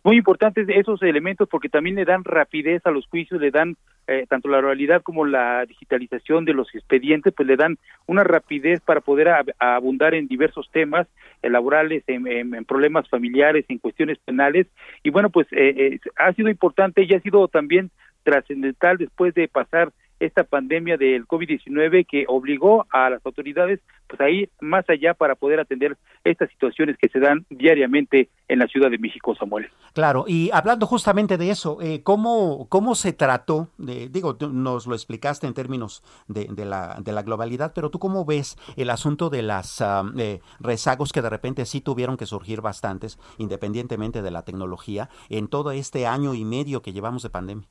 [0.05, 4.27] Muy importantes esos elementos porque también le dan rapidez a los juicios, le dan eh,
[4.29, 9.01] tanto la oralidad como la digitalización de los expedientes, pues le dan una rapidez para
[9.01, 11.07] poder abundar en diversos temas
[11.43, 14.67] laborales, en, problemas familiares, en cuestiones penales.
[15.03, 17.91] Y bueno, pues eh, eh, ha sido importante y ha sido también
[18.23, 24.31] trascendental después de pasar esta pandemia del COVID-19 que obligó a las autoridades pues a
[24.31, 28.91] ir más allá para poder atender estas situaciones que se dan diariamente en la Ciudad
[28.91, 29.69] de México, Samuel.
[29.93, 33.71] Claro, y hablando justamente de eso, eh, ¿cómo, ¿cómo se trató?
[33.79, 37.99] De, digo, nos lo explicaste en términos de, de, la, de la globalidad, pero tú
[37.99, 42.27] cómo ves el asunto de las ah, eh, rezagos que de repente sí tuvieron que
[42.27, 47.31] surgir bastantes, independientemente de la tecnología, en todo este año y medio que llevamos de
[47.31, 47.69] pandemia?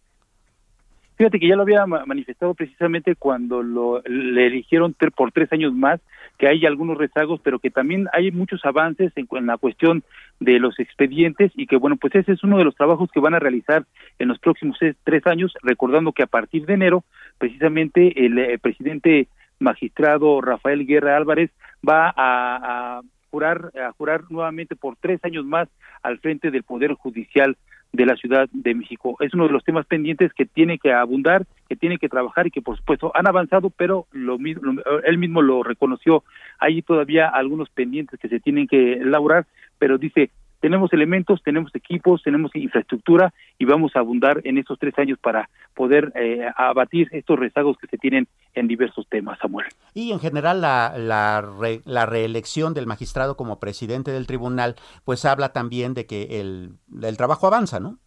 [1.18, 6.02] Fíjate que ya lo había manifestado precisamente cuando lo, le eligieron por tres años más,
[6.38, 10.04] que hay algunos rezagos, pero que también hay muchos avances en, la cuestión
[10.42, 13.34] de los expedientes y que, bueno, pues ese es uno de los trabajos que van
[13.34, 13.86] a realizar
[14.20, 17.06] en los próximos tres años, recordando que a partir de enero,
[17.38, 21.50] precisamente el, eh, presidente magistrado Rafael Guerra Álvarez
[21.88, 25.70] va a, a jurar, a jurar nuevamente por tres años más
[26.04, 27.56] al frente del Poder Judicial
[27.96, 29.16] de la Ciudad de México.
[29.20, 32.52] Es uno de los temas pendientes que tiene que abundar, que tiene que trabajar y
[32.52, 34.74] que por supuesto han avanzado, pero lo mismo,
[35.04, 36.24] él mismo lo reconoció.
[36.60, 39.46] Hay todavía algunos pendientes que se tienen que elaborar,
[39.80, 40.32] pero dice,
[40.66, 45.48] tenemos elementos, tenemos equipos, tenemos infraestructura y vamos a abundar en estos tres años para
[45.76, 49.68] poder eh, abatir estos rezagos que se tienen en diversos temas, Samuel.
[49.94, 56.08] Y en general la, reelección del magistrado como presidente del tribunal, pues habla también de
[56.08, 56.80] que el
[57.16, 58.00] trabajo avanza, ¿no?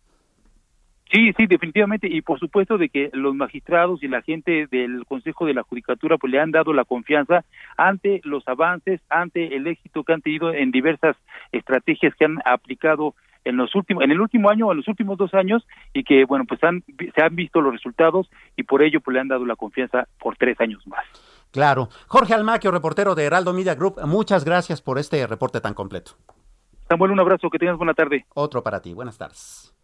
[1.11, 5.47] Sí, sí, definitivamente, y por supuesto de que los magistrados y la gente del Consejo
[5.47, 7.45] de la Judicatura pues le han dado la confianza
[7.79, 11.17] ante los avances, ante el éxito que han tenido en diversas
[11.51, 15.17] estrategias que han aplicado en los últimos, en el último año o en los últimos
[15.17, 16.85] dos años y que bueno pues han,
[17.15, 20.37] se han visto los resultados y por ello pues le han dado la confianza por
[20.37, 21.05] tres años más.
[21.51, 26.13] Claro, Jorge Almaquio, reportero de Heraldo Media Group, muchas gracias por este reporte tan completo.
[26.89, 28.27] Samuel, un abrazo, que tengas buena tarde.
[28.35, 29.75] Otro para ti, buenas tardes.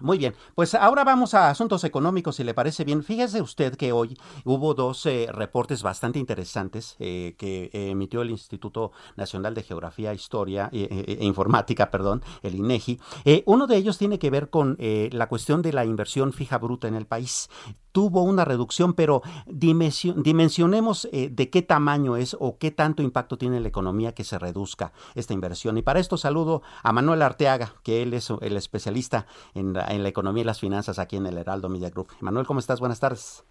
[0.00, 3.04] Muy bien, pues ahora vamos a asuntos económicos, si le parece bien.
[3.04, 8.90] Fíjese usted que hoy hubo dos eh, reportes bastante interesantes eh, que emitió el Instituto
[9.16, 12.98] Nacional de Geografía, Historia eh, e Informática, perdón, el INEGI.
[13.46, 16.96] uno de ellos tiene que ver con la cuestión de la inversión fija bruta en
[16.96, 17.48] el país
[17.94, 23.58] tuvo una reducción, pero dimensionemos eh, de qué tamaño es o qué tanto impacto tiene
[23.58, 25.78] en la economía que se reduzca esta inversión.
[25.78, 30.42] Y para esto saludo a Manuel Arteaga, que él es el especialista en la, economía
[30.42, 32.08] y las finanzas aquí en el Heraldo Media Group.
[32.20, 32.80] Manuel, ¿cómo estás?
[32.80, 33.44] Buenas tardes.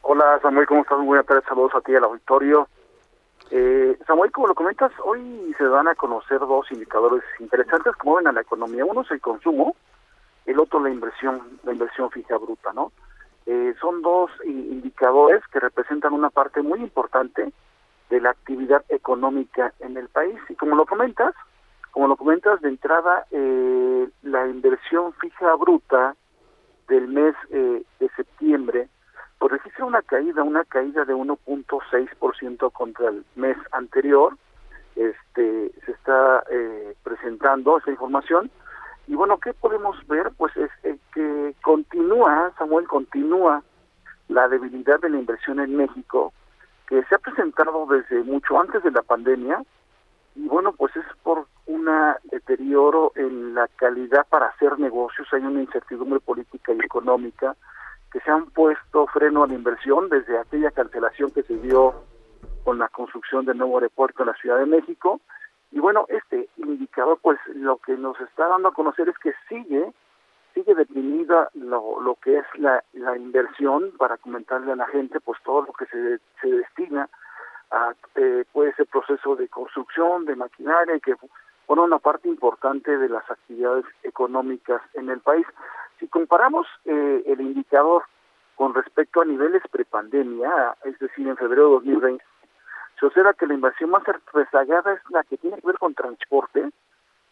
[0.00, 0.98] Hola Samuel, ¿cómo estás?
[1.04, 2.68] Buenas tardes, saludos a ti al auditorio.
[3.50, 8.26] Eh, Samuel, como lo comentas, hoy se van a conocer dos indicadores interesantes como ven
[8.26, 8.86] a la economía.
[8.86, 9.76] Uno es el consumo,
[10.46, 12.90] el otro la inversión, la inversión fija bruta, ¿no?
[13.46, 17.52] Eh, son dos indicadores que representan una parte muy importante
[18.10, 20.36] de la actividad económica en el país.
[20.48, 21.32] Y como lo comentas,
[21.92, 26.16] como lo comentas de entrada, eh, la inversión fija bruta
[26.88, 28.88] del mes eh, de septiembre,
[29.38, 34.36] pues registra una caída, una caída de 1.6% contra el mes anterior.
[34.96, 36.42] Este se está
[37.04, 38.50] presentando esa información
[39.06, 40.32] y bueno, ¿qué podemos ver?
[40.36, 40.70] Pues es
[41.14, 43.62] que continúa, Samuel, continúa
[44.28, 46.32] la debilidad de la inversión en México,
[46.88, 49.62] que se ha presentado desde mucho antes de la pandemia,
[50.34, 51.88] y bueno, pues es por un
[52.24, 57.56] deterioro en la calidad para hacer negocios, hay una incertidumbre política y económica,
[58.12, 61.94] que se han puesto freno a la inversión desde aquella cancelación que se dio
[62.64, 65.20] con la construcción del nuevo aeropuerto en la Ciudad de México,
[65.72, 69.92] y bueno, este indicador, pues lo que nos está dando a conocer es que sigue,
[70.54, 75.38] sigue deprimida lo, lo que es la, la inversión para comentarle a la gente, pues
[75.44, 77.08] todo lo que se, se destina
[77.70, 81.14] a eh, puede ser proceso de construcción, de maquinaria, que
[81.66, 85.46] bueno, una parte importante de las actividades económicas en el país.
[85.98, 88.04] Si comparamos eh, el indicador
[88.54, 92.24] con respecto a niveles prepandemia, es decir, en febrero de 2020,
[92.98, 96.70] se observa que la inversión más rezagada es la que tiene que ver con transporte.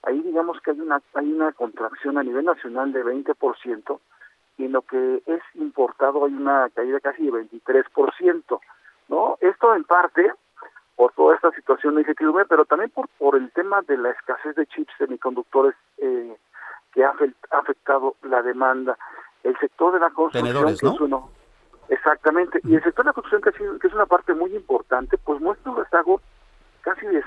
[0.02, 3.98] Ahí digamos que hay una, hay una contracción a nivel nacional de 20%
[4.58, 8.60] y en lo que es importado hay una caída casi de 23%.
[9.08, 9.38] ¿no?
[9.40, 10.32] Esto en parte
[10.96, 14.54] por toda esta situación de incertidumbre, pero también por, por el tema de la escasez
[14.54, 16.36] de chips semiconductores eh,
[16.92, 17.14] que ha,
[17.50, 18.96] afectado la demanda.
[19.42, 21.30] El sector de la construcción, que es uno,
[21.88, 22.60] Exactamente.
[22.64, 23.50] Y el sector de la construcción, que,
[23.86, 26.20] es una parte muy importante, pues muestra un rezago
[26.80, 27.22] casi de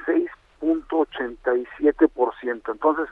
[0.62, 2.72] 6.87%.
[2.72, 3.08] Entonces,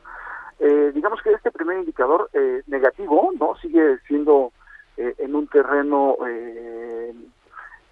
[0.59, 3.55] eh, digamos que este primer indicador eh, negativo, ¿no?
[3.57, 4.51] Sigue siendo
[4.97, 7.13] eh, en un terreno eh,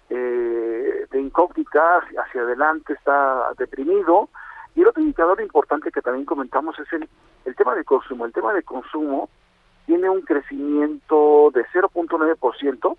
[0.08, 4.30] eh, de incógnita, hacia adelante está deprimido.
[4.74, 7.08] Y el otro indicador importante que también comentamos es el,
[7.44, 8.24] el tema de consumo.
[8.24, 9.28] El tema de consumo
[9.86, 12.96] tiene un crecimiento de 0.9%,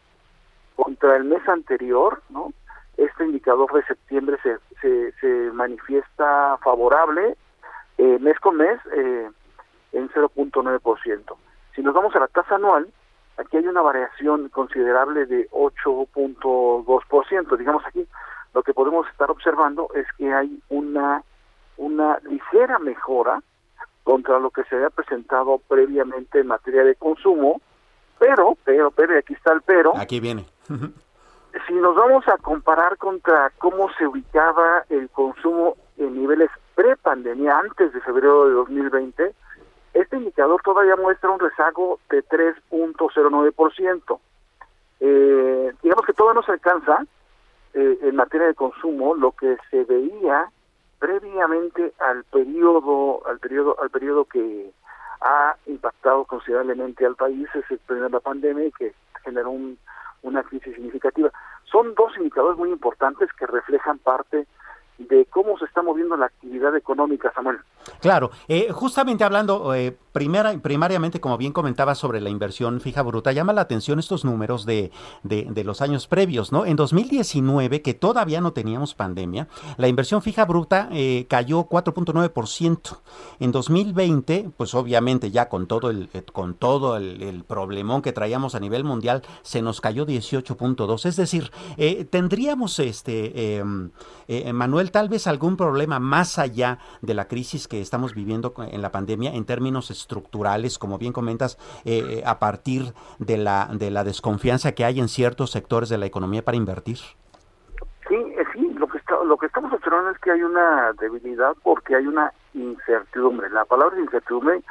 [0.75, 2.53] contra el mes anterior, ¿no?
[2.97, 4.57] Este indicador de septiembre se,
[5.19, 7.35] se, manifiesta favorable
[7.97, 9.29] eh, mes con mes eh,
[9.93, 11.35] en 0.9%.
[11.75, 12.87] Si nos vamos a la tasa anual,
[13.37, 17.57] aquí hay una variación considerable de 8.2%.
[17.57, 18.07] Digamos aquí,
[18.53, 21.23] lo que podemos estar observando es que hay una,
[21.77, 23.41] una ligera mejora
[24.03, 27.59] contra lo que se había presentado previamente en materia de consumo,
[28.19, 29.97] pero, pero, pero, y aquí está el pero.
[29.97, 30.45] Aquí viene.
[31.67, 37.93] Si nos vamos a comparar contra cómo se ubicaba el consumo en niveles pre-pandemia, antes
[37.93, 39.33] de febrero de 2020,
[39.93, 44.19] este indicador todavía muestra un rezago de 3.09%.
[44.99, 47.05] Eh, digamos que todavía no se alcanza
[47.73, 50.49] eh, en materia de consumo lo que se veía
[50.99, 54.71] previamente al periodo al periodo al periodo que
[55.19, 58.93] ha impactado considerablemente al país es el de la pandemia y que
[59.23, 59.51] generó
[60.21, 61.31] una crisis significativa.
[61.63, 64.47] Son dos indicadores muy importantes que reflejan parte
[64.97, 67.57] de cómo se está moviendo la actividad económica, Samuel.
[67.99, 73.31] Claro, eh, justamente hablando eh, primera, primariamente, como bien comentaba sobre la inversión fija bruta,
[73.31, 74.91] llama la atención estos números de,
[75.23, 76.65] de, los años previos, ¿no?
[76.65, 82.99] En 2019, que todavía no teníamos pandemia, la inversión fija bruta eh, cayó 4.9%.
[83.39, 88.55] En 2020, pues obviamente ya con todo el, con todo el, el, problemón que traíamos
[88.55, 91.05] a nivel mundial, se nos cayó 18.2.
[91.05, 91.51] Es decir,
[92.09, 93.91] tendríamos, este, em,
[94.91, 99.33] Tal vez algún problema más allá de la crisis que estamos viviendo en la pandemia
[99.33, 104.85] en términos estructurales, como bien comentas, eh, a partir de la, de la desconfianza que
[104.85, 106.97] hay en ciertos sectores de la economía para invertir?
[108.07, 111.55] Sí, eh, sí, lo que, está, lo que estamos observando es que hay una debilidad
[111.63, 113.49] porque hay una incertidumbre.
[113.49, 114.61] La palabra incertidumbre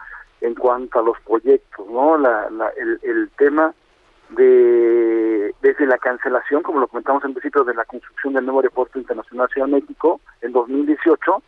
[0.40, 2.18] en cuanto a los proyectos, ¿no?
[2.18, 2.48] La,
[3.02, 3.74] el tema
[4.30, 8.98] de desde la cancelación, como lo comentamos en principio, de la construcción del nuevo aeropuerto
[8.98, 11.42] internacional Ciudad México en 2018,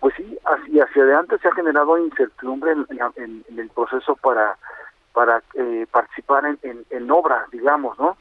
[0.00, 4.56] pues sí, hacia, hacia adelante se ha generado incertidumbre en, el proceso para
[5.12, 8.16] para eh, participar en, en, obras, digamos, ¿no?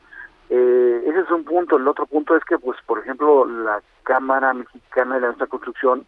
[0.49, 1.77] Eh, ese es un punto.
[1.77, 6.05] El otro punto es que, pues, por ejemplo, la Cámara Mexicana de la Nuestra Construcción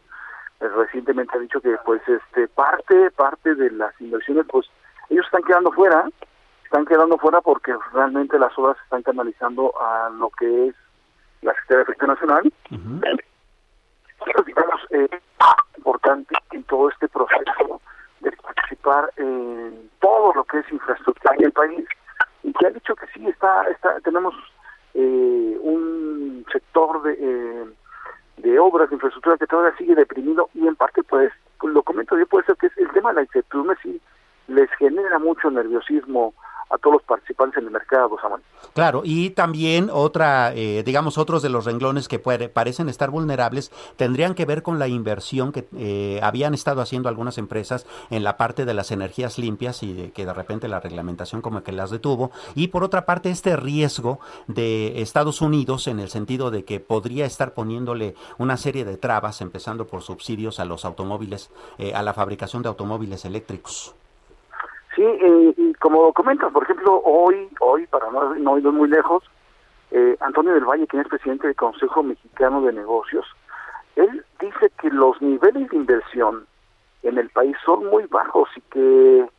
[0.59, 4.67] eh, recientemente ha dicho que, pues, este parte parte de las inversiones, pues,
[5.09, 6.07] ellos están quedando fuera,
[6.65, 10.75] están quedando fuera porque realmente las obras se están canalizando a lo que es
[11.41, 12.53] la Secretaría de Efecto Nacional.
[14.45, 15.09] Digamos, eh,
[15.77, 17.81] importante en todo este proceso
[18.21, 21.87] de participar en todo lo que es infraestructura en el país.
[22.43, 24.33] Y que ha dicho que sí está, está tenemos
[24.93, 27.65] eh, un sector de, eh,
[28.37, 31.31] de obras de infraestructura que todavía sigue deprimido y en parte pues
[31.63, 33.99] lo comento yo puede ser que es el tema de la incertidumbre sí
[34.47, 36.33] les genera mucho nerviosismo
[36.69, 38.41] a todos los participantes en el mercado, Samuel.
[38.73, 43.71] Claro, y también otra, eh, digamos, otros de los renglones que puede, parecen estar vulnerables
[43.95, 48.37] tendrían que ver con la inversión que eh, habían estado haciendo algunas empresas en la
[48.37, 51.91] parte de las energías limpias y de, que de repente la reglamentación como que las
[51.91, 52.31] detuvo.
[52.55, 57.25] Y por otra parte, este riesgo de Estados Unidos en el sentido de que podría
[57.25, 62.13] estar poniéndole una serie de trabas, empezando por subsidios a los automóviles, eh, a la
[62.13, 63.95] fabricación de automóviles eléctricos.
[64.95, 69.23] Sí, eh, y como comentas, por ejemplo, hoy, hoy para no, no ir muy lejos,
[69.91, 73.25] eh, Antonio del Valle, quien es presidente del Consejo Mexicano de Negocios,
[73.97, 76.47] él dice que los niveles de inversión
[77.03, 79.29] en el país son muy bajos y que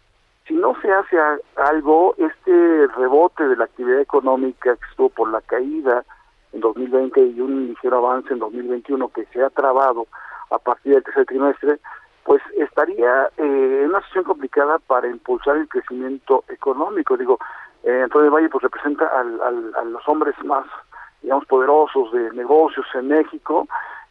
[0.46, 1.16] si no se hace
[1.56, 6.04] algo, este rebote de la actividad económica que estuvo por la caída
[6.52, 10.06] en 2020 y un ligero avance en 2021 que se ha trabado
[10.50, 11.78] a partir del tercer trimestre,
[12.26, 17.16] pues estaría eh, en una situación complicada para impulsar el crecimiento económico.
[17.16, 17.38] Digo,
[17.84, 19.40] eh, Antonio Valle pues representa al,
[19.74, 20.66] a los hombres más,
[21.22, 23.68] digamos, poderosos de negocios en México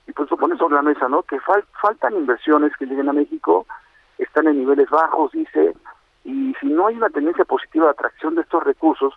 [0.07, 1.23] y pues lo pone sobre la mesa, ¿no?
[1.23, 3.65] Que faltan inversiones que lleguen a México,
[4.17, 5.75] están en niveles bajos, dice,
[6.23, 9.13] y si no hay una tendencia positiva de atracción de estos recursos,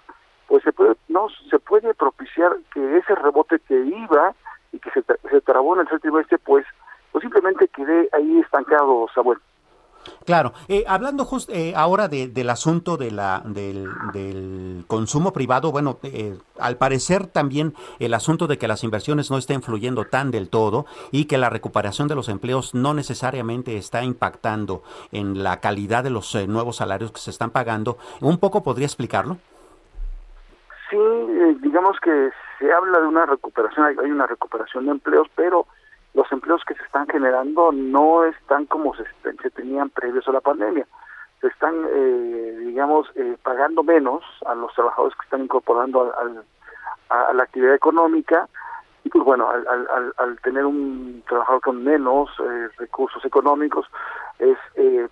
[0.49, 4.35] pues se puede, no, se puede propiciar que ese rebote que iba
[4.73, 6.67] y que se, se trabó en el séptimo este, pues
[7.19, 9.39] pues simplemente quedé ahí estancado, Samuel.
[10.25, 16.39] Claro, eh, hablando just, eh, ahora del asunto de la, del, consumo privado, bueno, eh,
[16.61, 20.87] al parecer también el asunto de que las inversiones no estén fluyendo tan del todo
[21.11, 26.11] y que la recuperación de los empleos no necesariamente está impactando en la calidad de
[26.11, 29.39] los nuevos salarios que se están pagando, ¿un poco podría explicarlo?
[30.89, 30.97] Sí,
[31.61, 35.67] digamos que se habla de una recuperación, hay una recuperación de empleos, pero
[36.15, 39.05] los empleos que se están generando no están como se,
[39.51, 40.87] tenían previos a la pandemia.
[41.41, 46.43] Se están, eh, digamos, eh, pagando menos a los trabajadores que están incorporando al,
[47.11, 48.49] a, la actividad económica
[49.05, 53.87] y pues bueno, al, al, tener un trabajador con menos eh, recursos económicos
[54.39, 54.59] es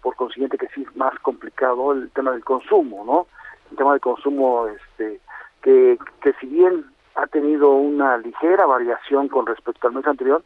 [0.00, 3.26] por consiguiente que sí es más complicado el tema del consumo, ¿no?
[3.70, 5.20] El tema del consumo, este,
[5.62, 6.84] que, que si bien
[7.16, 10.44] ha tenido una ligera variación con respecto al mes anterior,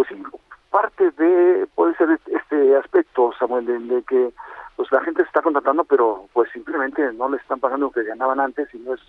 [0.00, 0.22] pues sí,
[0.70, 4.32] parte de, puede ser este aspecto, Samuel, de, que
[4.76, 8.04] pues la gente se está contratando, pero pues simplemente no le están pagando lo que
[8.04, 9.00] ganaban antes y no es,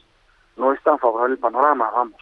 [0.58, 2.22] no es tan favorable el panorama, vamos.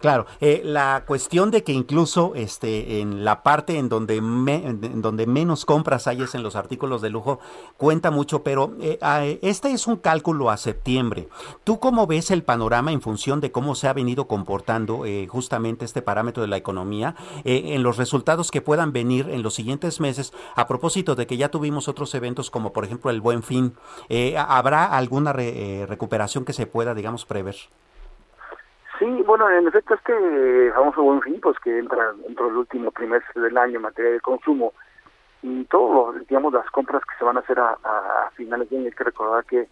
[0.00, 5.26] Claro, eh, la cuestión de que incluso este, en la parte en donde, en donde
[5.26, 7.40] menos compras hay es en los artículos de lujo,
[7.78, 11.28] cuenta mucho, pero eh, este es un cálculo a septiembre.
[11.64, 15.86] ¿Tú cómo ves el panorama en función de cómo se ha venido comportando eh, justamente
[15.86, 20.34] este parámetro de la economía en los resultados que puedan venir en los siguientes meses?
[20.56, 23.74] A propósito de que ya tuvimos otros eventos como por ejemplo el Buen Fin,
[24.36, 27.56] ¿habrá alguna recuperación que se pueda, digamos, prever?
[28.98, 33.42] Sí, bueno, en efecto este famoso buen fin, pues que entra dentro del último trimestre
[33.42, 34.72] del año en materia de consumo
[35.42, 38.92] y todo, digamos, las compras que se van a hacer a, finales de año, hay
[38.92, 39.68] que recordar que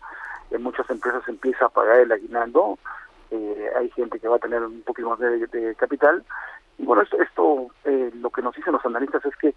[0.51, 2.79] en muchas empresas empieza a pagar el aguinaldo,
[3.31, 6.23] eh, hay gente que va a tener un poquito más de, capital,
[6.79, 9.55] y bueno, esto, esto eh, lo que nos dicen los analistas es que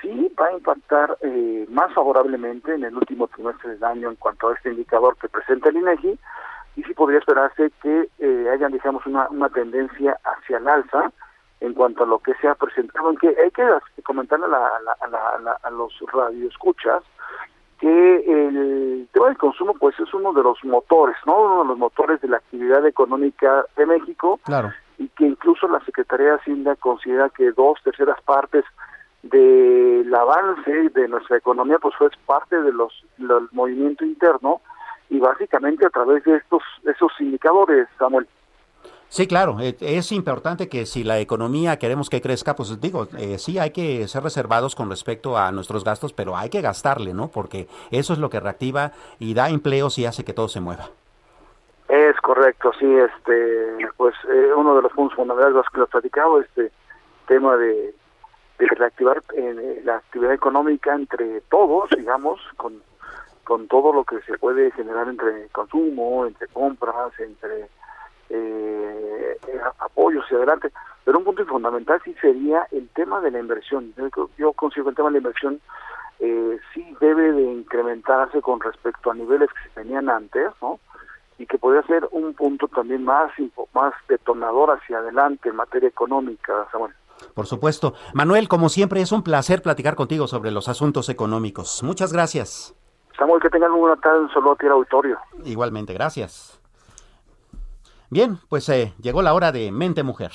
[0.00, 4.48] sí va a impactar eh, más favorablemente en el último trimestre del año en cuanto
[4.48, 6.18] a este indicador que presenta el INEGI,
[6.76, 11.12] y sí podría esperarse que eh, hayan, digamos, una, una tendencia hacia el alza
[11.60, 13.62] en cuanto a lo que se ha presentado, aunque hay que
[14.02, 17.02] comentarle a, la, a, los radioescuchas
[17.78, 21.40] que el tema del consumo pues es uno de los motores, ¿no?
[21.40, 24.38] Uno de los motores de la actividad económica de México.
[24.44, 24.72] Claro.
[24.98, 28.64] Y que incluso la Secretaría de Hacienda considera que dos terceras partes
[29.22, 34.60] del avance de nuestra economía pues fue parte de los del movimiento interno
[35.10, 38.26] y básicamente a través de estos esos indicadores, Samuel.
[39.08, 43.38] Sí, claro, eh, es importante que si la economía queremos que crezca, pues digo, eh,
[43.38, 47.26] sí hay que ser reservados con respecto a nuestros gastos, pero hay que gastarle, ¿no?
[47.26, 50.90] Porque eso es lo que reactiva y da empleos y hace que todo se mueva.
[51.88, 55.88] Es correcto, sí, este, pues eh, uno de los puntos fundamentales los que lo he
[55.88, 56.70] platicado, este
[57.26, 57.92] tema de,
[58.60, 59.24] de reactivar
[59.82, 62.80] la actividad económica entre todos, digamos, con,
[63.50, 67.68] con todo lo que se puede generar entre consumo, entre compras, entre
[68.28, 69.36] eh,
[69.80, 70.70] apoyo hacia adelante.
[71.04, 73.92] Pero un punto fundamental sí sería el tema de la inversión.
[74.38, 75.60] Yo, considero que el tema de la inversión
[76.20, 80.78] eh, sí debe de incrementarse con respecto a niveles que se tenían antes, ¿no?
[81.36, 83.32] Y que podría ser un punto también más,
[83.74, 86.94] más detonador hacia adelante en materia económica, Samuel.
[87.34, 87.94] Por supuesto.
[88.14, 91.82] Manuel, como siempre, es un placer platicar contigo sobre los asuntos económicos.
[91.82, 92.76] Muchas gracias.
[93.20, 95.18] Samuel, que tengan una tarde en solo tierra auditorio.
[95.44, 96.58] Igualmente, gracias.
[98.08, 100.32] Bien, pues eh, llegó la hora de Mente Mujer.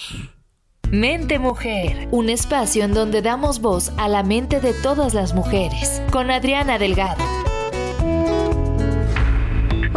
[0.91, 5.99] Mente Mujer, un espacio en donde damos voz a la mente de todas las mujeres,
[6.11, 7.23] con Adriana Delgado.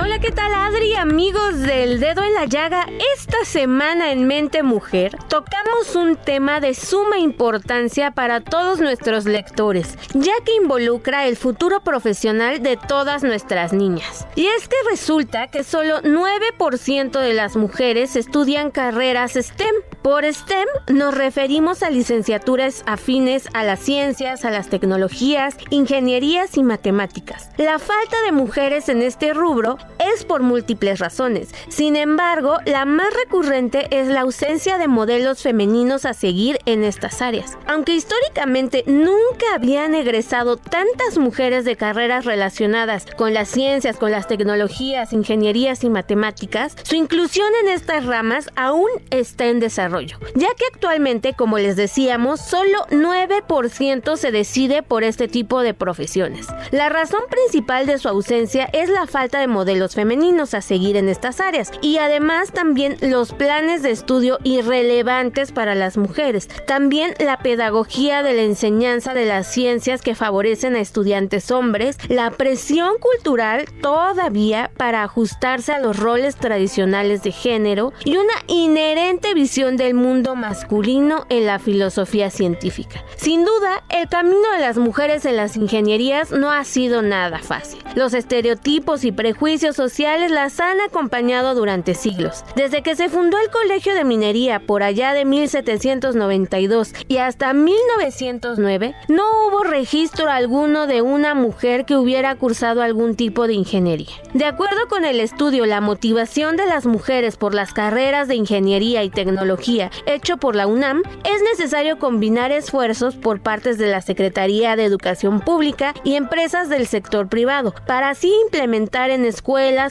[0.00, 0.94] Hola, ¿qué tal Adri?
[0.94, 2.86] Amigos del dedo en la llaga,
[3.16, 9.98] esta semana en Mente Mujer tocamos un tema de suma importancia para todos nuestros lectores,
[10.14, 14.28] ya que involucra el futuro profesional de todas nuestras niñas.
[14.36, 19.74] Y es que resulta que solo 9% de las mujeres estudian carreras STEM.
[20.02, 26.62] Por STEM nos referimos a licenciaturas afines a las ciencias, a las tecnologías, ingenierías y
[26.62, 27.50] matemáticas.
[27.56, 31.48] La falta de mujeres en este rubro es por múltiples razones.
[31.68, 37.22] Sin embargo, la más recurrente es la ausencia de modelos femeninos a seguir en estas
[37.22, 37.56] áreas.
[37.66, 44.28] Aunque históricamente nunca habían egresado tantas mujeres de carreras relacionadas con las ciencias, con las
[44.28, 50.64] tecnologías, ingenierías y matemáticas, su inclusión en estas ramas aún está en desarrollo, ya que
[50.72, 56.46] actualmente, como les decíamos, solo 9% se decide por este tipo de profesiones.
[56.70, 61.08] La razón principal de su ausencia es la falta de modelos femeninos a seguir en
[61.08, 66.48] estas áreas y además también los planes de estudio irrelevantes para las mujeres.
[66.66, 72.30] También la pedagogía de la enseñanza de las ciencias que favorecen a estudiantes hombres, la
[72.30, 79.76] presión cultural todavía para ajustarse a los roles tradicionales de género y una inherente visión
[79.76, 83.04] del mundo masculino en la filosofía científica.
[83.16, 87.78] Sin duda, el camino de las mujeres en las ingenierías no ha sido nada fácil.
[87.94, 92.44] Los estereotipos y prejuicios sociales las han acompañado durante siglos.
[92.56, 98.94] Desde que se fundó el Colegio de Minería por allá de 1792 y hasta 1909,
[99.08, 104.14] no hubo registro alguno de una mujer que hubiera cursado algún tipo de ingeniería.
[104.34, 109.02] De acuerdo con el estudio La motivación de las mujeres por las carreras de ingeniería
[109.02, 114.76] y tecnología hecho por la UNAM, es necesario combinar esfuerzos por partes de la Secretaría
[114.76, 119.47] de Educación Pública y empresas del sector privado para así implementar en escuelas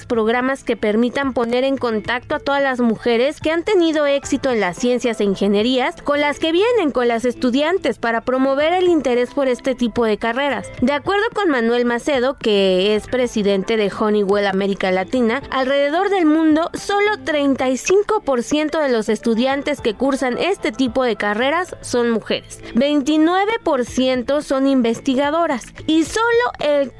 [0.07, 4.59] programas que permitan poner en contacto a todas las mujeres que han tenido éxito en
[4.59, 9.33] las ciencias e ingenierías con las que vienen con las estudiantes para promover el interés
[9.33, 10.69] por este tipo de carreras.
[10.81, 16.69] De acuerdo con Manuel Macedo, que es presidente de Honeywell América Latina, alrededor del mundo
[16.75, 24.67] solo 35% de los estudiantes que cursan este tipo de carreras son mujeres, 29% son
[24.67, 26.27] investigadoras y solo
[26.59, 26.91] el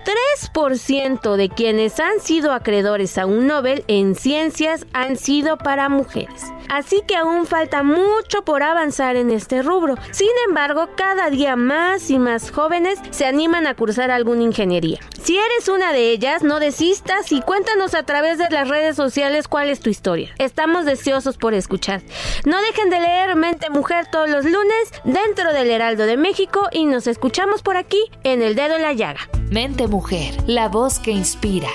[0.43, 6.45] 3% de quienes han sido acreedores a un Nobel en ciencias han sido para mujeres.
[6.69, 9.95] así que aún falta mucho por avanzar en este rubro.
[10.11, 14.99] Sin embargo, cada día más y más jóvenes se animan a cursar alguna ingeniería.
[15.21, 19.47] Si eres una de ellas, no desistas y cuéntanos a través de las redes sociales
[19.47, 20.33] cuál es tu historia.
[20.39, 22.01] Estamos deseosos por escuchar.
[22.45, 26.85] No dejen de leer Mente Mujer todos los lunes dentro del Heraldo de México y
[26.85, 29.29] nos escuchamos por aquí en El Dedo en la Llaga.
[29.49, 31.69] Mente Mujer, la voz que inspira.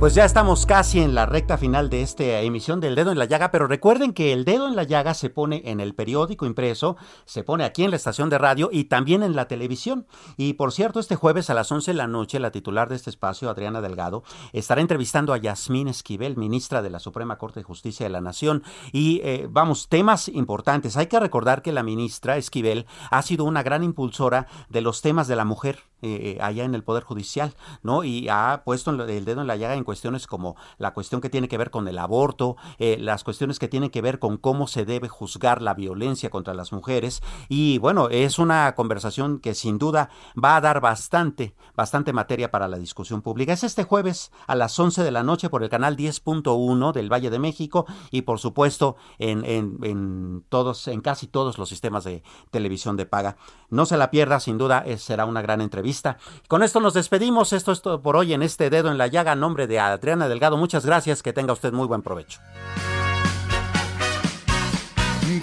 [0.00, 3.26] Pues ya estamos casi en la recta final de esta emisión del Dedo en la
[3.26, 6.96] Llaga, pero recuerden que el Dedo en la Llaga se pone en el periódico impreso,
[7.26, 10.06] se pone aquí en la estación de radio y también en la televisión.
[10.38, 13.10] Y por cierto, este jueves a las 11 de la noche, la titular de este
[13.10, 14.22] espacio, Adriana Delgado,
[14.54, 18.62] estará entrevistando a Yasmín Esquivel, ministra de la Suprema Corte de Justicia de la Nación.
[18.92, 20.96] Y eh, vamos, temas importantes.
[20.96, 25.28] Hay que recordar que la ministra Esquivel ha sido una gran impulsora de los temas
[25.28, 28.04] de la mujer eh, allá en el Poder Judicial, ¿no?
[28.04, 31.48] Y ha puesto el dedo en la llaga en cuestiones como la cuestión que tiene
[31.48, 34.84] que ver con el aborto, eh, las cuestiones que tienen que ver con cómo se
[34.84, 37.24] debe juzgar la violencia contra las mujeres.
[37.48, 42.68] Y bueno, es una conversación que sin duda va a dar bastante, bastante materia para
[42.68, 43.52] la discusión pública.
[43.52, 47.30] Es este jueves a las 11 de la noche por el canal 10.1 del Valle
[47.30, 52.22] de México y por supuesto en, en, en todos, en casi todos los sistemas de
[52.52, 53.36] televisión de paga.
[53.70, 56.18] No se la pierda, sin duda será una gran entrevista
[56.48, 57.52] con esto nos despedimos.
[57.52, 59.34] Esto es todo por hoy en este dedo en la llaga.
[59.34, 60.56] nombre de Adriana Delgado.
[60.56, 61.22] Muchas gracias.
[61.22, 62.40] Que tenga usted muy buen provecho.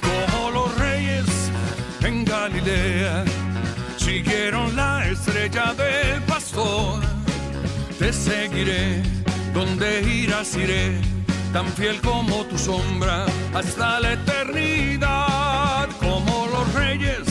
[0.02, 1.26] Como los reyes
[2.02, 3.24] en Galilea
[3.98, 7.02] siguieron la estrella del pastor.
[8.00, 9.02] Te seguiré,
[9.54, 11.02] donde irás iré,
[11.52, 15.90] tan fiel como tu sombra hasta la eternidad.
[16.00, 17.24] Como los reyes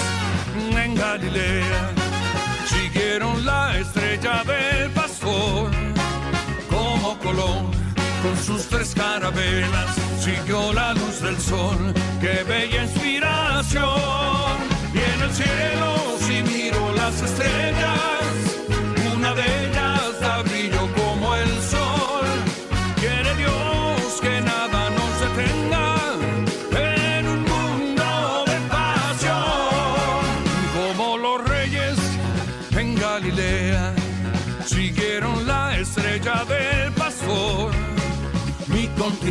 [0.76, 1.95] en Galilea
[8.96, 11.94] carabelas, siguió la luz del sol.
[12.20, 14.56] Qué bella inspiración.
[14.92, 18.15] Y en el cielo, si miro las estrellas,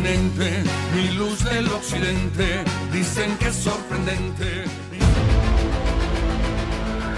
[0.05, 4.65] continente, mi luz del occidente, dicen que es sorprendente.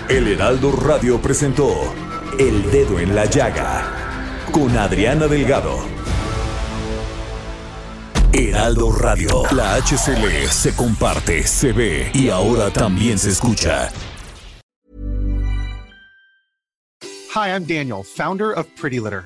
[0.07, 1.93] El Heraldo Radio presentó
[2.39, 5.79] El Dedo en la Llaga con Adriana Delgado.
[8.31, 13.91] Heraldo Radio, la HCL se comparte, se ve y ahora también se escucha.
[17.35, 19.25] Hi, I'm Daniel, founder of Pretty Litter.